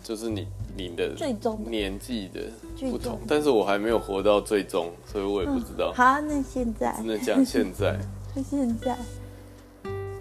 [0.10, 0.48] 就是你。
[0.76, 2.42] 你的最终年纪的
[2.90, 5.92] 不同，但是我还没有活到最终，所以我也不知道。
[5.94, 8.00] 好，那现在只能讲现在。
[8.34, 8.98] 那现在，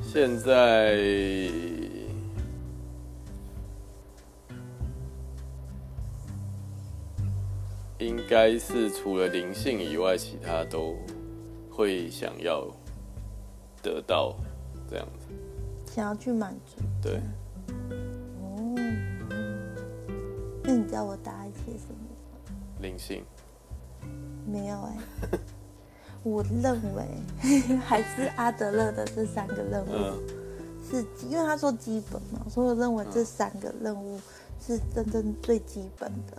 [0.02, 0.96] 现在
[8.00, 10.96] 应该是除了灵性以外，其他都
[11.70, 12.66] 会想要
[13.80, 14.34] 得到
[14.90, 15.28] 这样子，
[15.94, 16.82] 想要去满足。
[17.00, 17.20] 对。
[20.68, 22.82] 那你知道我答案写什么？
[22.82, 23.24] 灵性。
[24.46, 24.98] 没有哎，
[26.22, 27.06] 我认为
[27.80, 29.88] 还是阿德勒的这三个任务
[30.86, 34.20] 是，因为他说基本嘛，所以我认为这三个任务
[34.60, 36.36] 是真正最基本的。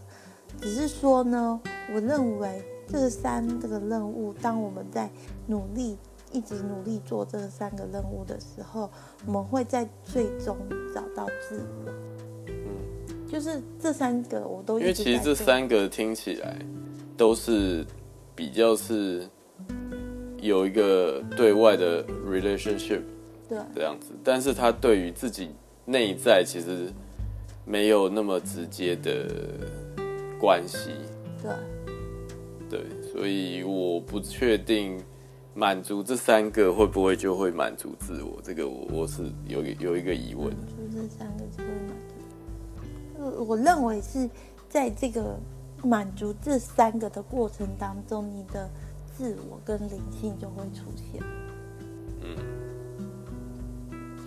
[0.61, 1.59] 只是说呢，
[1.91, 5.09] 我认为这三这个任务，当我们在
[5.47, 5.97] 努力
[6.31, 8.91] 一直努力做这三个任务的时候，
[9.25, 10.55] 我们会在最终
[10.93, 12.08] 找到自我。
[13.31, 16.57] 就是这三个我都因为其实这三个听起来
[17.15, 17.85] 都是
[18.35, 19.27] 比较是
[20.41, 23.01] 有一个对外的 relationship，
[23.47, 25.51] 对这样子，但是他对于自己
[25.85, 26.91] 内在其实
[27.65, 29.27] 没有那么直接的
[30.39, 30.89] 关系，
[31.41, 31.51] 对
[32.69, 34.99] 对，所以我不确定
[35.53, 41.43] 满足这三个会不会就会满足自我，这个我我是有有一个疑问，就这三个。
[43.43, 44.29] 我认为是
[44.69, 45.37] 在这个
[45.83, 48.69] 满足这三个的过程当中，你的
[49.15, 51.23] 自我跟灵性就会出现。
[52.21, 52.37] 嗯，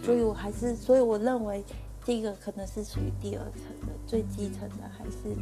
[0.03, 1.62] 所以我还是，所以我认为
[2.05, 5.37] 这个可能是属于第二层的，最基层的还是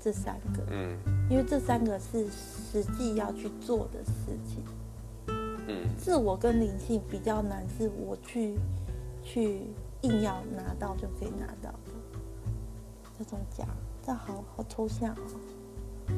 [0.00, 0.98] 这三个，嗯，
[1.30, 4.62] 因为这三个是实际要去做的事情，
[5.68, 8.58] 嗯，自我跟灵性比较难，是我去
[9.22, 9.62] 去
[10.02, 11.72] 硬要拿到就可以拿到
[13.18, 13.66] 这种讲，
[14.04, 16.14] 这好好抽象哦。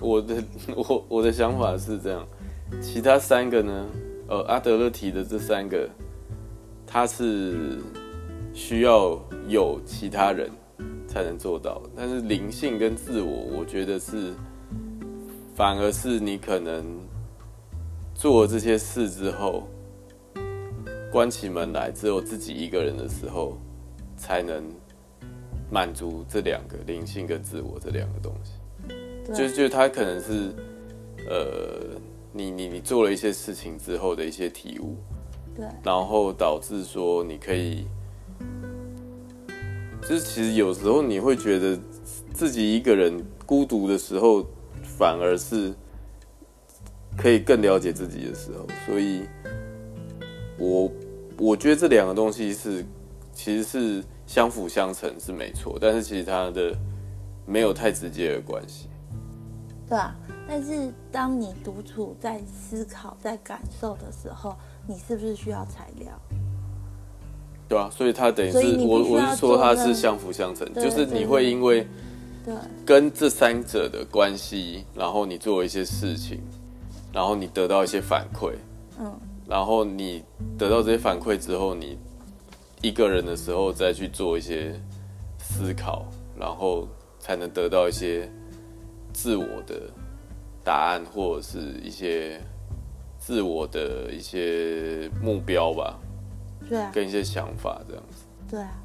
[0.00, 0.42] 我的
[0.76, 2.26] 我我的想法是这样，
[2.80, 3.86] 其他三个呢？
[4.28, 5.90] 呃，阿德勒提的这三个，
[6.86, 7.80] 他是
[8.54, 10.48] 需要有其他人
[11.08, 14.32] 才能做到，但是灵性跟自我，我觉得是
[15.54, 16.84] 反而是你可能
[18.14, 19.66] 做这些事之后，
[21.10, 23.58] 关起门来只有自己一个人的时候，
[24.16, 24.62] 才能
[25.70, 28.52] 满足这两个灵性跟自我这两个东西。
[29.32, 30.52] 就就他可能是，
[31.28, 31.96] 呃，
[32.32, 34.96] 你你你做了一些事情之后的一些体悟，
[35.54, 37.86] 对，然后导致说你可以，
[40.02, 41.78] 就是其实有时候你会觉得
[42.34, 44.44] 自己一个人孤独的时候，
[44.82, 45.72] 反而是
[47.16, 49.22] 可以更了解自己的时候，所以，
[50.58, 50.90] 我
[51.38, 52.84] 我觉得这两个东西是
[53.32, 56.72] 其实是相辅相成是没错，但是其实它的
[57.44, 58.88] 没有太直接的关系。
[59.88, 60.14] 对啊，
[60.46, 64.54] 但是当你独处在思考、在感受的时候，
[64.86, 66.12] 你是不是需要材料？
[67.68, 71.84] 对啊，所以它等于是我我是说它是相辅相成，就是你会因为
[72.44, 72.54] 对
[72.86, 76.40] 跟这三者的关系，然后你做一些事情，
[77.12, 78.52] 然后你得到一些反馈，
[79.00, 79.12] 嗯，
[79.48, 80.22] 然后你
[80.56, 81.98] 得到这些反馈之后，你
[82.82, 84.74] 一个人的时候再去做一些
[85.38, 86.06] 思考，
[86.38, 86.88] 然后
[87.18, 88.30] 才能得到一些。
[89.12, 89.90] 自我的
[90.62, 92.40] 答案，或者是一些
[93.18, 95.98] 自我的一些目标吧，
[96.68, 98.24] 对啊，跟一些想法这样子。
[98.48, 98.80] 对啊，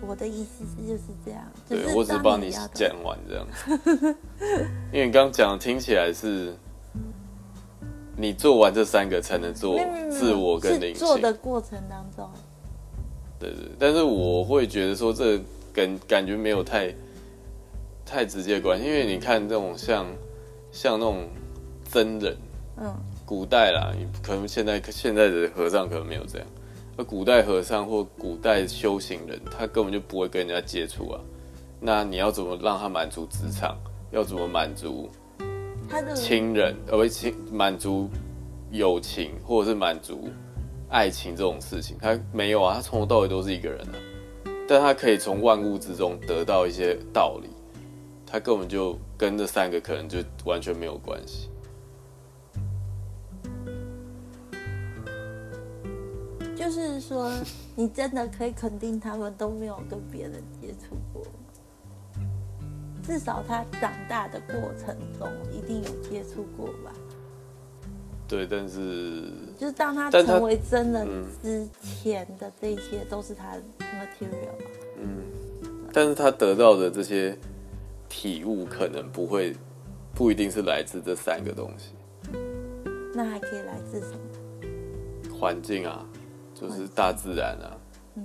[0.00, 1.42] 我的意思是就是这样。
[1.68, 4.16] 对我只帮你讲完这样子，
[4.92, 6.56] 因为你刚刚讲听起来是，
[8.16, 9.76] 你做完这三个才能做
[10.08, 11.04] 自我跟灵性。
[11.04, 12.30] 做的过程当中，
[13.52, 15.38] 对对，但是我会觉得说这
[15.72, 16.94] 跟感觉没有太。
[18.06, 20.06] 太直接关系，因为你看这种像
[20.70, 21.26] 像那种
[21.90, 22.36] 真人，
[22.76, 26.46] 嗯，古代啦，可能现在现在的和尚可能没有这样，
[26.98, 31.20] 而古代和尚或古代修行人，他根本就不会跟人家接触啊。
[31.80, 33.74] 那你要怎么让他满足职场？
[34.10, 35.08] 要怎么满足
[35.88, 36.76] 他的亲人？
[36.88, 38.10] 而不亲满足
[38.70, 40.28] 友情，或者是满足
[40.94, 41.98] 爱情这种事情？
[42.00, 43.98] 他没有啊，他从头到尾都是一个人啊，
[44.68, 47.50] 但他可以从万物之中得到一些道理。
[48.24, 51.50] 他根本就跟这三个可能就完全没有关系。
[56.56, 57.28] 就是说，
[57.74, 61.26] 你真的可以肯定他们都没有跟别人接触过，
[63.02, 66.92] 至少他长大的过程中一定有接触过吧？
[68.28, 69.24] 对，但是
[69.58, 71.06] 就是当他成为真的
[71.42, 74.54] 之前的这些都是他 material。
[74.98, 75.22] 嗯，
[75.92, 77.36] 但是他得到的这些。
[78.06, 79.56] 体悟可能不会，
[80.14, 81.94] 不一定是来自这三个东西。
[83.12, 85.36] 那还可以来自什么？
[85.36, 86.06] 环境啊，
[86.54, 87.76] 就是大自然啊，
[88.14, 88.24] 嗯，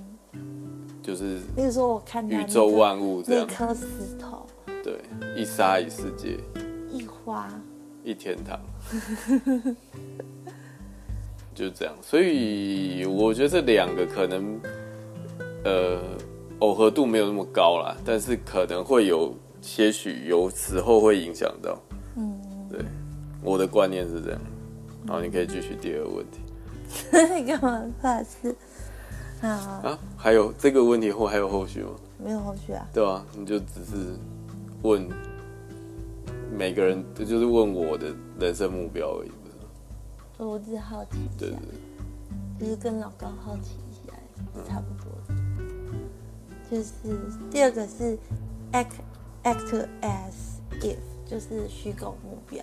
[1.01, 1.39] 就是。
[1.55, 3.85] 比如说，我看宇宙万物这样，一颗石
[4.19, 4.45] 头，
[4.83, 5.01] 对，
[5.35, 6.37] 一沙一世界，
[6.91, 7.49] 一花
[8.03, 8.59] 一天堂，
[11.55, 11.93] 就这样。
[12.01, 14.59] 所以我觉得这两个可能，
[15.63, 15.99] 呃，
[16.59, 19.33] 耦合度没有那么高啦，但是可能会有。
[19.61, 21.77] 些许有时候会影响到，
[22.15, 22.39] 嗯，
[22.71, 22.79] 对，
[23.43, 24.39] 我的观念是这样。
[25.05, 26.39] 好，你可以继续第二个问题。
[27.35, 28.55] 你 干嘛怕事？
[29.41, 31.89] 啊啊，还有这个问题后还有后续吗？
[32.23, 32.87] 没有后续啊。
[32.93, 34.15] 对啊，你就只是
[34.83, 35.05] 问
[36.51, 39.31] 每个人，这就是问我的人生目标而已，
[40.37, 41.57] 不是我只是好奇对对
[42.59, 44.13] 对，就是跟老高好奇一下，
[44.67, 45.35] 差不多的。
[46.69, 46.93] 就是
[47.49, 48.17] 第二个是
[48.71, 48.93] act。
[49.41, 52.61] Act as if 就是虚构目标，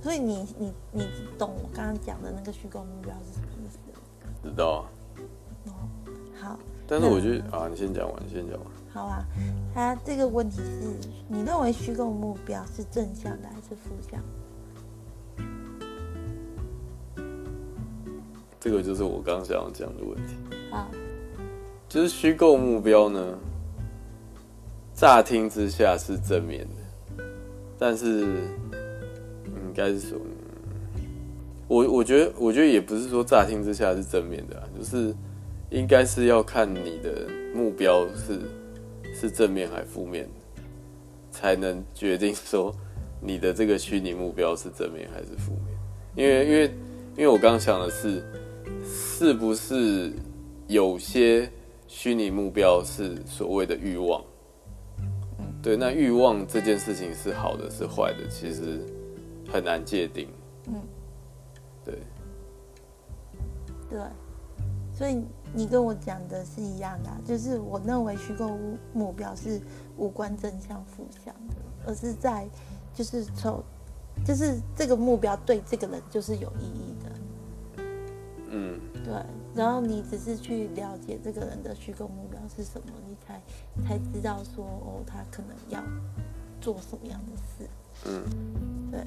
[0.00, 3.78] 所以你你你懂我刚刚讲的那个虚构目标是什么意思？
[4.44, 4.86] 知道。
[5.64, 5.72] 哦，
[6.40, 6.56] 好。
[6.86, 8.68] 但是我觉得啊，你先讲完，你先讲完。
[8.96, 9.26] 好啊，
[9.74, 14.18] 他这个问题是你认为虚构目标是正向的还是负向？
[18.58, 20.34] 这个就是我刚想要讲的问题。
[20.70, 20.90] 好，
[21.90, 23.38] 就是虚构目标呢？
[24.94, 26.66] 乍听之下是正面
[27.18, 27.22] 的，
[27.78, 30.18] 但是应该是说，
[31.68, 35.14] 我我觉得我觉得也不是说乍听之下是正面的啊，就是
[35.68, 38.40] 应该是要看你的目标是
[39.18, 40.28] 是正面还是负面，
[41.30, 42.74] 才能决定说
[43.20, 45.74] 你的这个虚拟目标是正面还是负面。
[46.14, 46.64] 因为因为
[47.16, 48.22] 因为我刚刚想的是，
[48.84, 50.12] 是不是
[50.68, 51.50] 有些
[51.88, 54.22] 虚拟目标是所谓的欲望？
[55.62, 58.80] 对，那欲望这件事情是好的是坏的，其实
[59.50, 60.28] 很难界定。
[60.68, 60.74] 嗯，
[61.84, 61.94] 对，
[63.90, 63.98] 对，
[64.92, 65.24] 所以
[65.56, 68.58] 你跟我讲的是一样的，就是我认为虚构
[68.92, 69.58] 目标是
[69.96, 72.46] 无关正向负向的，而是在
[72.92, 73.64] 就是从
[74.22, 77.82] 就是这个目标对这个人就是有意义的。
[78.50, 79.14] 嗯，对。
[79.54, 83.40] 然后你只是去了解这个人的虚构目标是什么，你才
[83.82, 85.82] 才知道说哦，他可能要
[86.60, 87.70] 做什么样的事。
[88.04, 89.00] 嗯，对。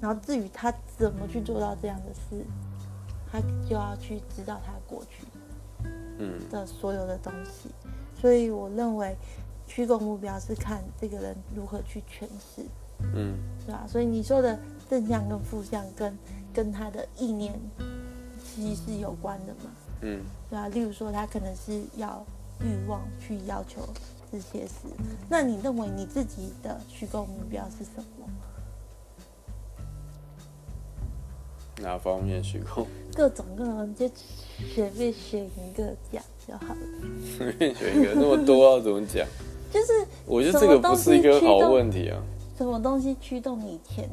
[0.00, 2.44] 然后至于他怎么去做到这样的事，
[3.30, 5.24] 他就要去知道他过去，
[6.18, 7.70] 嗯的所有的东西。
[8.20, 9.16] 所以我认为
[9.66, 12.62] 虚构目标是看这个人如何去诠释，
[13.14, 13.86] 嗯，对吧？
[13.88, 14.58] 所以你说的
[14.90, 16.18] 正向跟负向跟
[16.52, 17.58] 跟他的意念。
[18.54, 22.24] 其实是有关的嘛，嗯，对啊，例如说他可能是要
[22.60, 23.86] 欲望去要求
[24.32, 24.88] 这些事，
[25.28, 28.26] 那你认为你自己的虚构目标是什么？
[31.80, 32.84] 哪方面虚构？
[33.18, 34.08] 各种各种，就
[34.72, 36.80] 随便选一个讲就好了。
[37.36, 39.26] 随便选一个，那么多要怎么讲？
[39.72, 42.22] 就是，我觉得这个不是一个好问题啊。
[42.56, 44.08] 什么东西驱动你前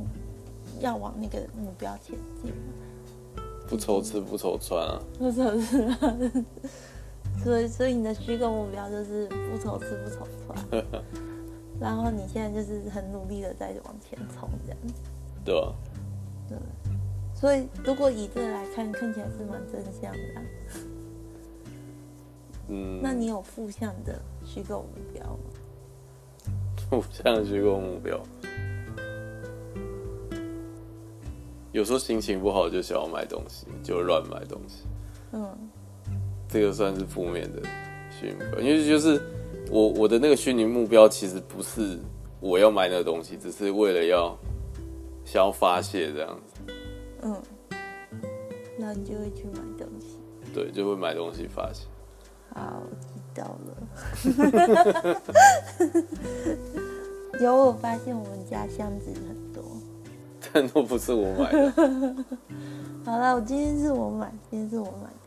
[0.79, 2.51] 要往那个目标前进？
[3.69, 4.99] 不愁吃不愁穿啊！
[5.19, 6.17] 不愁吃啊！
[7.43, 10.83] 所以所以你的虚构目标就是不愁吃不愁穿，
[11.79, 14.93] 然后你现在就是很努力的在往前冲这样子。
[15.43, 15.71] 对啊。
[16.49, 16.57] 对。
[17.35, 20.19] 所以如果以这个来看，看起来是蛮正向的。
[22.69, 22.99] 嗯。
[23.03, 25.37] 那你有负向的虚构目标吗？
[26.89, 28.19] 负向虚构目标。
[31.73, 34.85] 有时候心情不好就想要买东西，就乱买东西。
[35.33, 35.69] 嗯，
[36.47, 37.61] 这个算是负面的
[38.09, 39.21] 虚拟目标，因为就是
[39.69, 41.99] 我我的那个虚拟目标其实不是
[42.39, 44.37] 我要买那个东西，只是为了要
[45.25, 46.54] 想要发泄这样子。
[47.25, 47.41] 嗯，
[48.77, 50.19] 那你就会去买东西。
[50.53, 51.87] 对，就会买东西发现。
[52.53, 52.83] 好，
[53.33, 53.75] 知道了。
[57.41, 59.63] 有我发现我们家箱子很多。
[60.53, 61.73] 但都不是我买的。
[63.03, 65.19] 好了，我今天是我买，今天是我买的。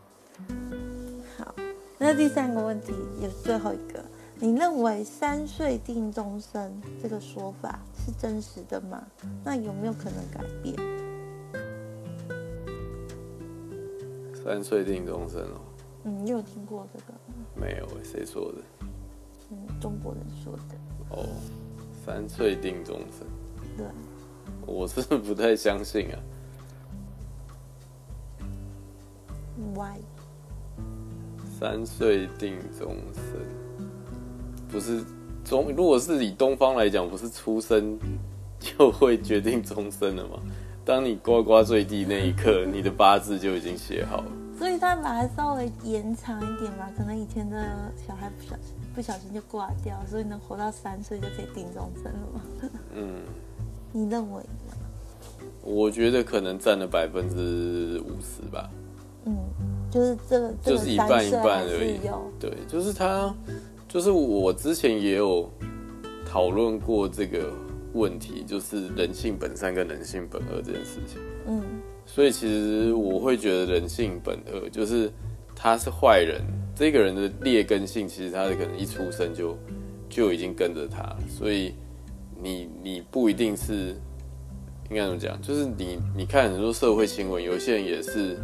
[1.37, 1.53] 好，
[1.97, 4.03] 那第三个问题也是最后一个，
[4.39, 9.05] 你认为“三岁定终身”这个说法是真实的吗？
[9.43, 10.73] 那有没有可能改变？
[14.49, 15.61] 三岁定终身哦。
[16.05, 17.13] 嗯，你有听过这个？
[17.55, 18.57] 没有，谁说的？
[19.51, 20.61] 嗯，中国人说的。
[21.11, 21.29] 哦，
[22.03, 23.27] 三岁定终身。
[23.77, 23.85] 对。
[24.65, 26.17] 我是不太相信啊。
[29.75, 29.99] Why？
[31.59, 33.85] 三岁定终身，
[34.67, 35.03] 不是
[35.45, 35.71] 中？
[35.77, 37.99] 如果是以东方来讲，不是出生
[38.59, 40.39] 就会决定终身了吗？
[40.83, 44.31] 当你呱呱坠地那一刻，你的八字就已经写好了。
[44.59, 52.41] 所以他把它稍微延长一点嘛，可能以前的小孩不小心不小心就挂掉，所以能活到三岁就可以定终身了嘛？
[52.93, 53.21] 嗯。
[53.91, 54.75] 你认为呢？
[55.63, 58.69] 我觉得可能占了百分之五十吧。
[59.25, 59.35] 嗯，
[59.89, 61.99] 就是这个，就是一半一半而已。
[62.39, 63.33] 对，就是他，
[63.87, 65.49] 就是我之前也有
[66.23, 67.51] 讨论过这个
[67.93, 71.19] 问题，就是人性本善跟人性本恶这件事情。
[71.47, 71.63] 嗯，
[72.11, 75.11] 所以其实我会觉得人性本恶，就是
[75.55, 76.41] 他是坏人，
[76.75, 79.55] 这个人的劣根性，其实他可能一出生就
[80.09, 81.73] 就已经跟着他，所以。
[82.41, 83.93] 你你不一定是
[84.89, 85.37] 应该怎么讲？
[85.41, 88.37] 就是你你看很多社会新闻，有些人也是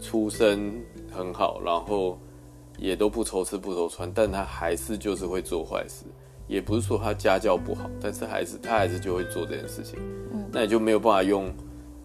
[0.00, 0.72] 出身
[1.12, 2.18] 很好，然后
[2.76, 6.04] 也都不愁吃不愁穿，但他还是就是会做坏事。
[6.48, 9.96] 也不是说他家教不好，但是还是他还是就会做这件事情。
[10.32, 11.48] 嗯，那你就没有办法用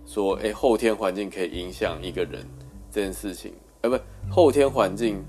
[0.06, 2.46] 说，哎，后天环境可以影响一个人
[2.92, 3.98] 这件事情，哎，不，
[4.30, 5.24] 后天环境，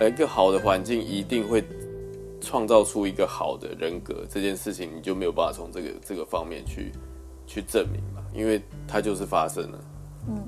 [0.00, 1.64] 一个好的环境一定会。
[2.44, 6.90] 创造出一个好的人格这件事情，你就没有办法从这个这个方面去
[7.46, 9.78] 去证明嘛，因为它就是发生了。
[10.26, 10.42] 嗯，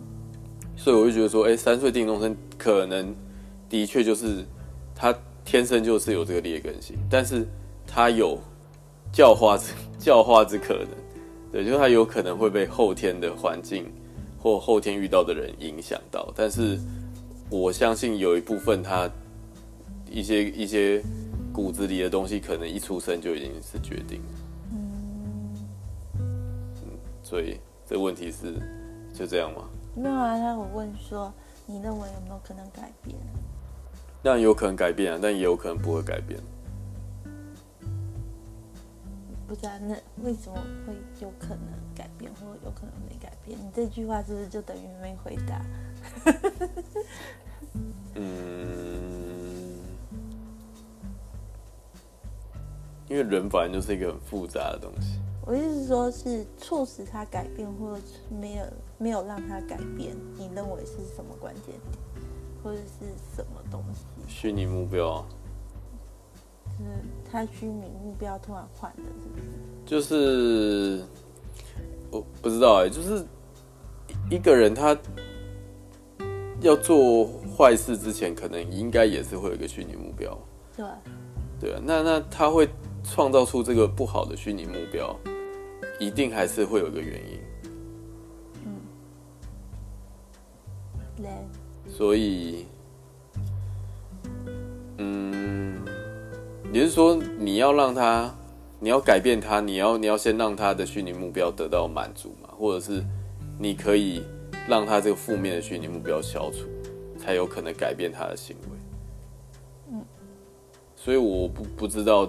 [0.77, 3.15] 所以我就觉得说，哎，三岁定终身可能
[3.69, 4.45] 的确就是
[4.93, 7.47] 他天生就是有这个劣根性，但是
[7.87, 8.41] 他有
[9.13, 10.89] 教化之 教化之可能，
[11.55, 13.87] 对，就是他有可能会被后天的环境
[14.43, 16.77] 或后天遇到的人影响到，但是
[17.49, 19.09] 我相信有一部分他
[20.11, 21.01] 一些一些
[21.53, 24.21] 骨子里的东西，可能一出生就已经是决定。
[24.73, 25.55] 嗯，
[27.23, 28.55] 所以这问题是
[29.17, 29.63] 就这样吗？
[29.95, 31.33] 没有啊，他我问说，
[31.67, 33.17] 你认为有没有可能改变？
[34.25, 36.41] 那有可能改变啊，但也有可能不会改变。
[39.47, 43.59] 不知道那为什么会有可能改变，或有可能没改变？
[43.59, 45.65] 你这句话是不是就等于没回答？
[48.17, 49.79] 嗯，
[53.09, 55.21] 因为人本来就是一个很复杂的东西。
[55.47, 58.65] 我意思是说，是促使他改变，或者没有
[58.97, 62.03] 没有让他改变，你认为是什么关键点，
[62.63, 64.07] 或者是什么东西？
[64.27, 65.23] 虚拟目标。
[66.79, 66.91] 就是
[67.31, 69.45] 他居民目标突然换了，是不是？
[69.85, 71.05] 就是
[72.11, 73.25] 我不知道哎，就是
[74.31, 74.97] 一个人他
[76.61, 80.39] 要做坏事之前，可能应该也是会有一个虚拟目标。
[80.77, 80.87] 对。
[81.61, 82.69] 对啊，那那他会
[83.03, 85.17] 创造出这个不好的虚拟目标。
[86.01, 87.39] 一定还是会有一个原因，
[88.65, 88.75] 嗯，
[91.17, 91.27] 对，
[91.89, 92.67] 所以，
[96.75, 98.35] 你是说你要让他，
[98.81, 103.01] 你要改变他，你要你要先让他的虚拟目标得到满足嘛，或者是
[103.57, 104.25] 你可以
[104.69, 106.67] 让他这个负面的虚拟目标消除，
[107.17, 108.69] 才有可能改变他的行为，
[109.93, 110.05] 嗯，
[110.97, 112.29] 所以我不不知道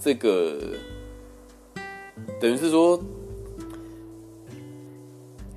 [0.00, 0.56] 这个。
[2.38, 3.02] 等于是说，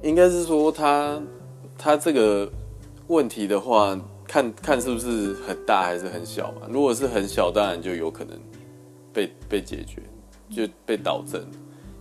[0.01, 1.21] 应该是说他
[1.77, 2.51] 他这个
[3.05, 3.95] 问题的话，
[4.33, 6.61] 看看是不是很大还是很小嘛？
[6.67, 8.35] 如果是很小，当然就有可能
[9.13, 10.01] 被被解决，
[10.49, 11.45] 就被导正。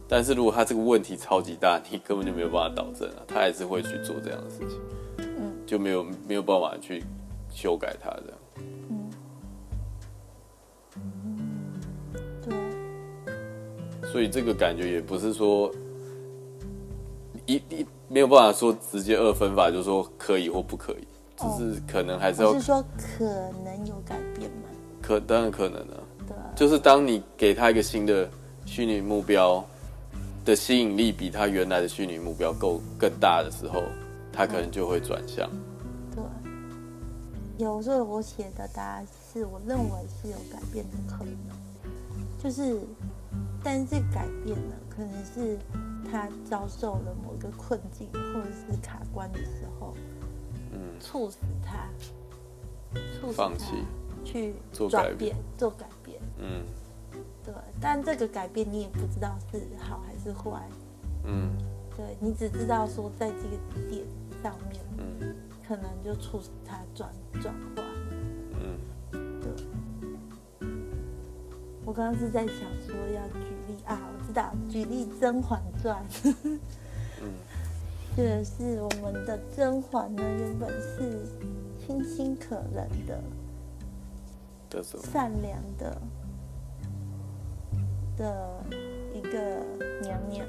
[0.09, 4.81] 但是如果他这个问题超级大，你根本就没有办法导正啊，他还是会去做这样的事情，
[5.19, 7.05] 嗯，就没有没有办法去
[7.51, 8.39] 修改它这样。
[14.11, 15.71] 所以这个感觉也不是说
[17.45, 21.07] 一一没有办法说直接二分法，就说可以或不可以，
[21.57, 22.53] 只是可能还是要。
[22.55, 23.25] 是说可
[23.65, 24.69] 能有改变吗？
[25.01, 26.01] 可当然可能啊。
[26.27, 26.37] 对。
[26.55, 28.29] 就是当你给他一个新的
[28.65, 29.65] 虚拟目标
[30.45, 33.83] 的吸引力比他原来的虚拟目标够更大的时候，
[34.33, 35.51] 他可能就会转向。
[36.15, 36.23] 对。
[37.59, 39.91] 有时候我写的答案是我认为
[40.21, 41.37] 是有改变的可能，
[42.43, 42.81] 就是。
[43.65, 45.57] 但是改变呢，可能是
[46.11, 49.95] 他遭受了某个困境或者是卡关的时候，
[50.73, 51.89] 嗯，促使他，
[53.21, 53.51] 促使他
[54.25, 54.55] 去
[54.89, 56.65] 转变、做改变，嗯，
[57.45, 57.55] 对。
[57.81, 60.69] 但这个改变你也不知道是好还是坏，
[61.25, 61.51] 嗯，
[61.97, 64.05] 对你只知道说在这个点
[64.43, 65.35] 上面，嗯，
[65.67, 67.83] 可能就促使他转转化，
[68.61, 69.51] 嗯，对。
[71.85, 72.57] 我刚刚是在想
[72.87, 73.75] 说要举例。
[73.85, 76.07] 啊，我知道，举例《甄嬛传》，
[77.21, 77.35] 嗯，
[78.15, 81.27] 就是我们的甄嬛呢，原本是
[81.79, 83.23] 清新可人的，
[85.11, 86.01] 善良的
[88.17, 88.65] 的
[89.15, 89.65] 一个
[90.03, 90.47] 娘娘，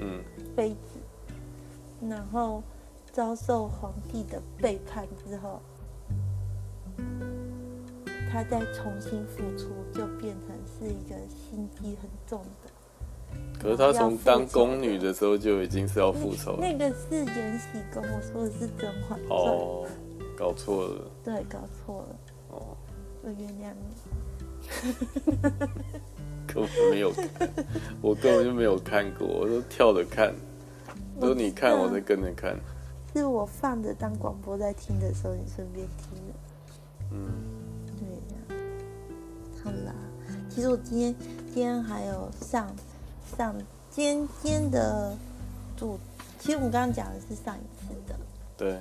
[0.00, 0.24] 嗯，
[0.56, 0.98] 妃子，
[2.08, 2.62] 然后
[3.12, 5.60] 遭受皇帝的背叛之后。
[8.30, 12.70] 他再重新复出，就变成是一个心机很重的。
[13.60, 16.56] 可是她从当宫女的时候就已经是要复仇。
[16.60, 19.38] 那个是延禧宫，我说的是甄嬛传。
[19.38, 19.86] 哦，
[20.36, 21.10] 搞错了。
[21.24, 22.16] 对，搞错了。
[22.50, 22.76] 哦，
[23.22, 23.88] 我原谅你。
[26.46, 27.48] 根本没有看，
[28.00, 30.34] 我根本就没有看过，我都跳着看，
[31.20, 32.56] 都你看，我在跟着看。
[33.14, 36.34] 是我放着当广播在听的时候，你顺便听的。
[37.12, 37.28] 嗯。
[37.98, 38.62] 对呀。
[39.64, 39.94] 好啦，
[40.48, 41.14] 其实我今天
[41.52, 42.66] 今天还有上
[43.36, 43.54] 上
[43.90, 45.16] 尖尖的
[45.76, 45.98] 主，
[46.38, 48.14] 其实我们刚刚讲的是上一次的，
[48.56, 48.80] 对，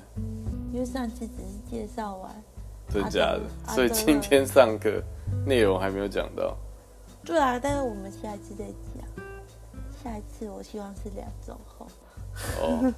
[0.73, 2.43] 因为上一次只是介绍完，
[2.89, 3.41] 真假的，
[3.73, 5.03] 所以今天上课
[5.45, 6.55] 内容还没有讲到。
[7.23, 9.25] 对啊，但是我们下一次再讲，
[10.03, 11.85] 下一次我希望是两周后。
[12.61, 12.93] 哦，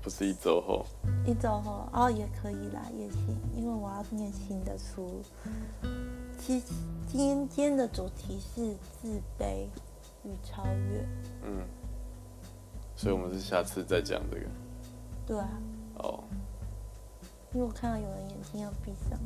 [0.00, 0.86] 不是一周后。
[1.26, 5.22] 一周后哦，也可以啦，也行，因为我要念新的书。
[6.38, 6.66] 其实
[7.10, 9.66] 今天的主题是自卑
[10.24, 11.06] 与超越。
[11.44, 11.66] 嗯，
[12.96, 14.46] 所以我们是下次再讲这个。
[15.26, 15.48] 对啊。
[15.98, 16.24] 哦。
[17.54, 19.18] 因为我看到有人眼睛要闭上。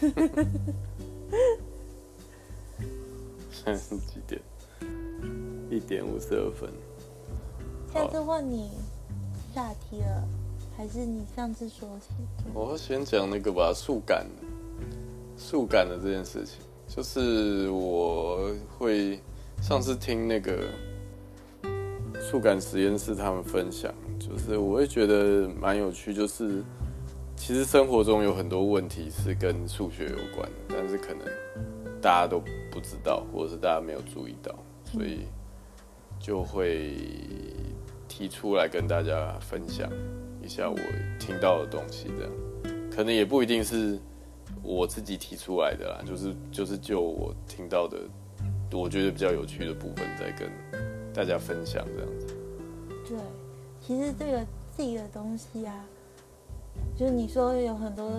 [3.50, 4.40] 现在是几点？
[5.70, 6.72] 一点五十二分。
[7.92, 8.70] 下次换你。
[9.54, 10.28] 下题了，
[10.76, 12.14] 还是你上次说写
[12.52, 12.62] 作？
[12.70, 14.26] 我先讲那个吧，速感，
[15.36, 19.20] 速感的这件事情，就是我会
[19.60, 20.68] 上次听那个
[22.28, 26.62] 触感实验室他们分享，就是我会觉得蛮有趣，就是
[27.36, 31.26] 其实生活中有很多问题是跟数学有关的，但是可能
[32.00, 32.40] 大家都
[32.70, 34.54] 不知道，或者是大家没有注意到，
[34.84, 35.26] 所以
[36.18, 36.94] 就会
[38.08, 39.90] 提出来跟大家分享
[40.42, 40.78] 一下我
[41.18, 42.32] 听到的东西，这样。
[42.90, 43.98] 可能也不一定是
[44.62, 47.98] 我自己提出来的啦，就是就是就我听到的，
[48.72, 50.50] 我觉得比较有趣的部分，再跟
[51.14, 52.26] 大家分享这样子。
[53.08, 53.16] 对，
[53.80, 54.46] 其实这个
[54.76, 55.84] 这个东西啊，
[56.96, 58.10] 就是你说有很多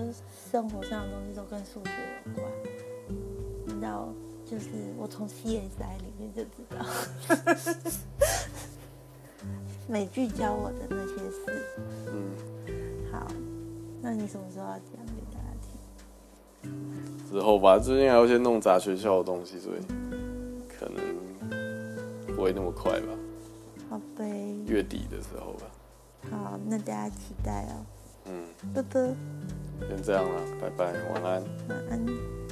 [0.52, 1.92] 生活上的东西都跟数学
[2.26, 2.46] 有关，
[3.66, 4.10] 你知道，
[4.46, 4.66] 就是
[4.98, 6.84] 我从 CSI 里面就知道，
[9.88, 11.46] 美剧教我的那些事。
[12.08, 12.32] 嗯，
[13.12, 13.28] 好，
[14.02, 15.70] 那你什么时候要讲给大家听？
[17.32, 19.80] 之后吧，最近还要先弄砸学校的东西，所以
[22.40, 23.08] 不会那么快吧，
[23.90, 24.24] 好呗，
[24.66, 25.66] 月底的时候吧。
[26.32, 27.86] 好，那大家期待哦。
[28.28, 29.14] 嗯，拜拜，
[29.90, 31.44] 先这样了，拜拜，晚安。
[31.68, 32.49] 晚安。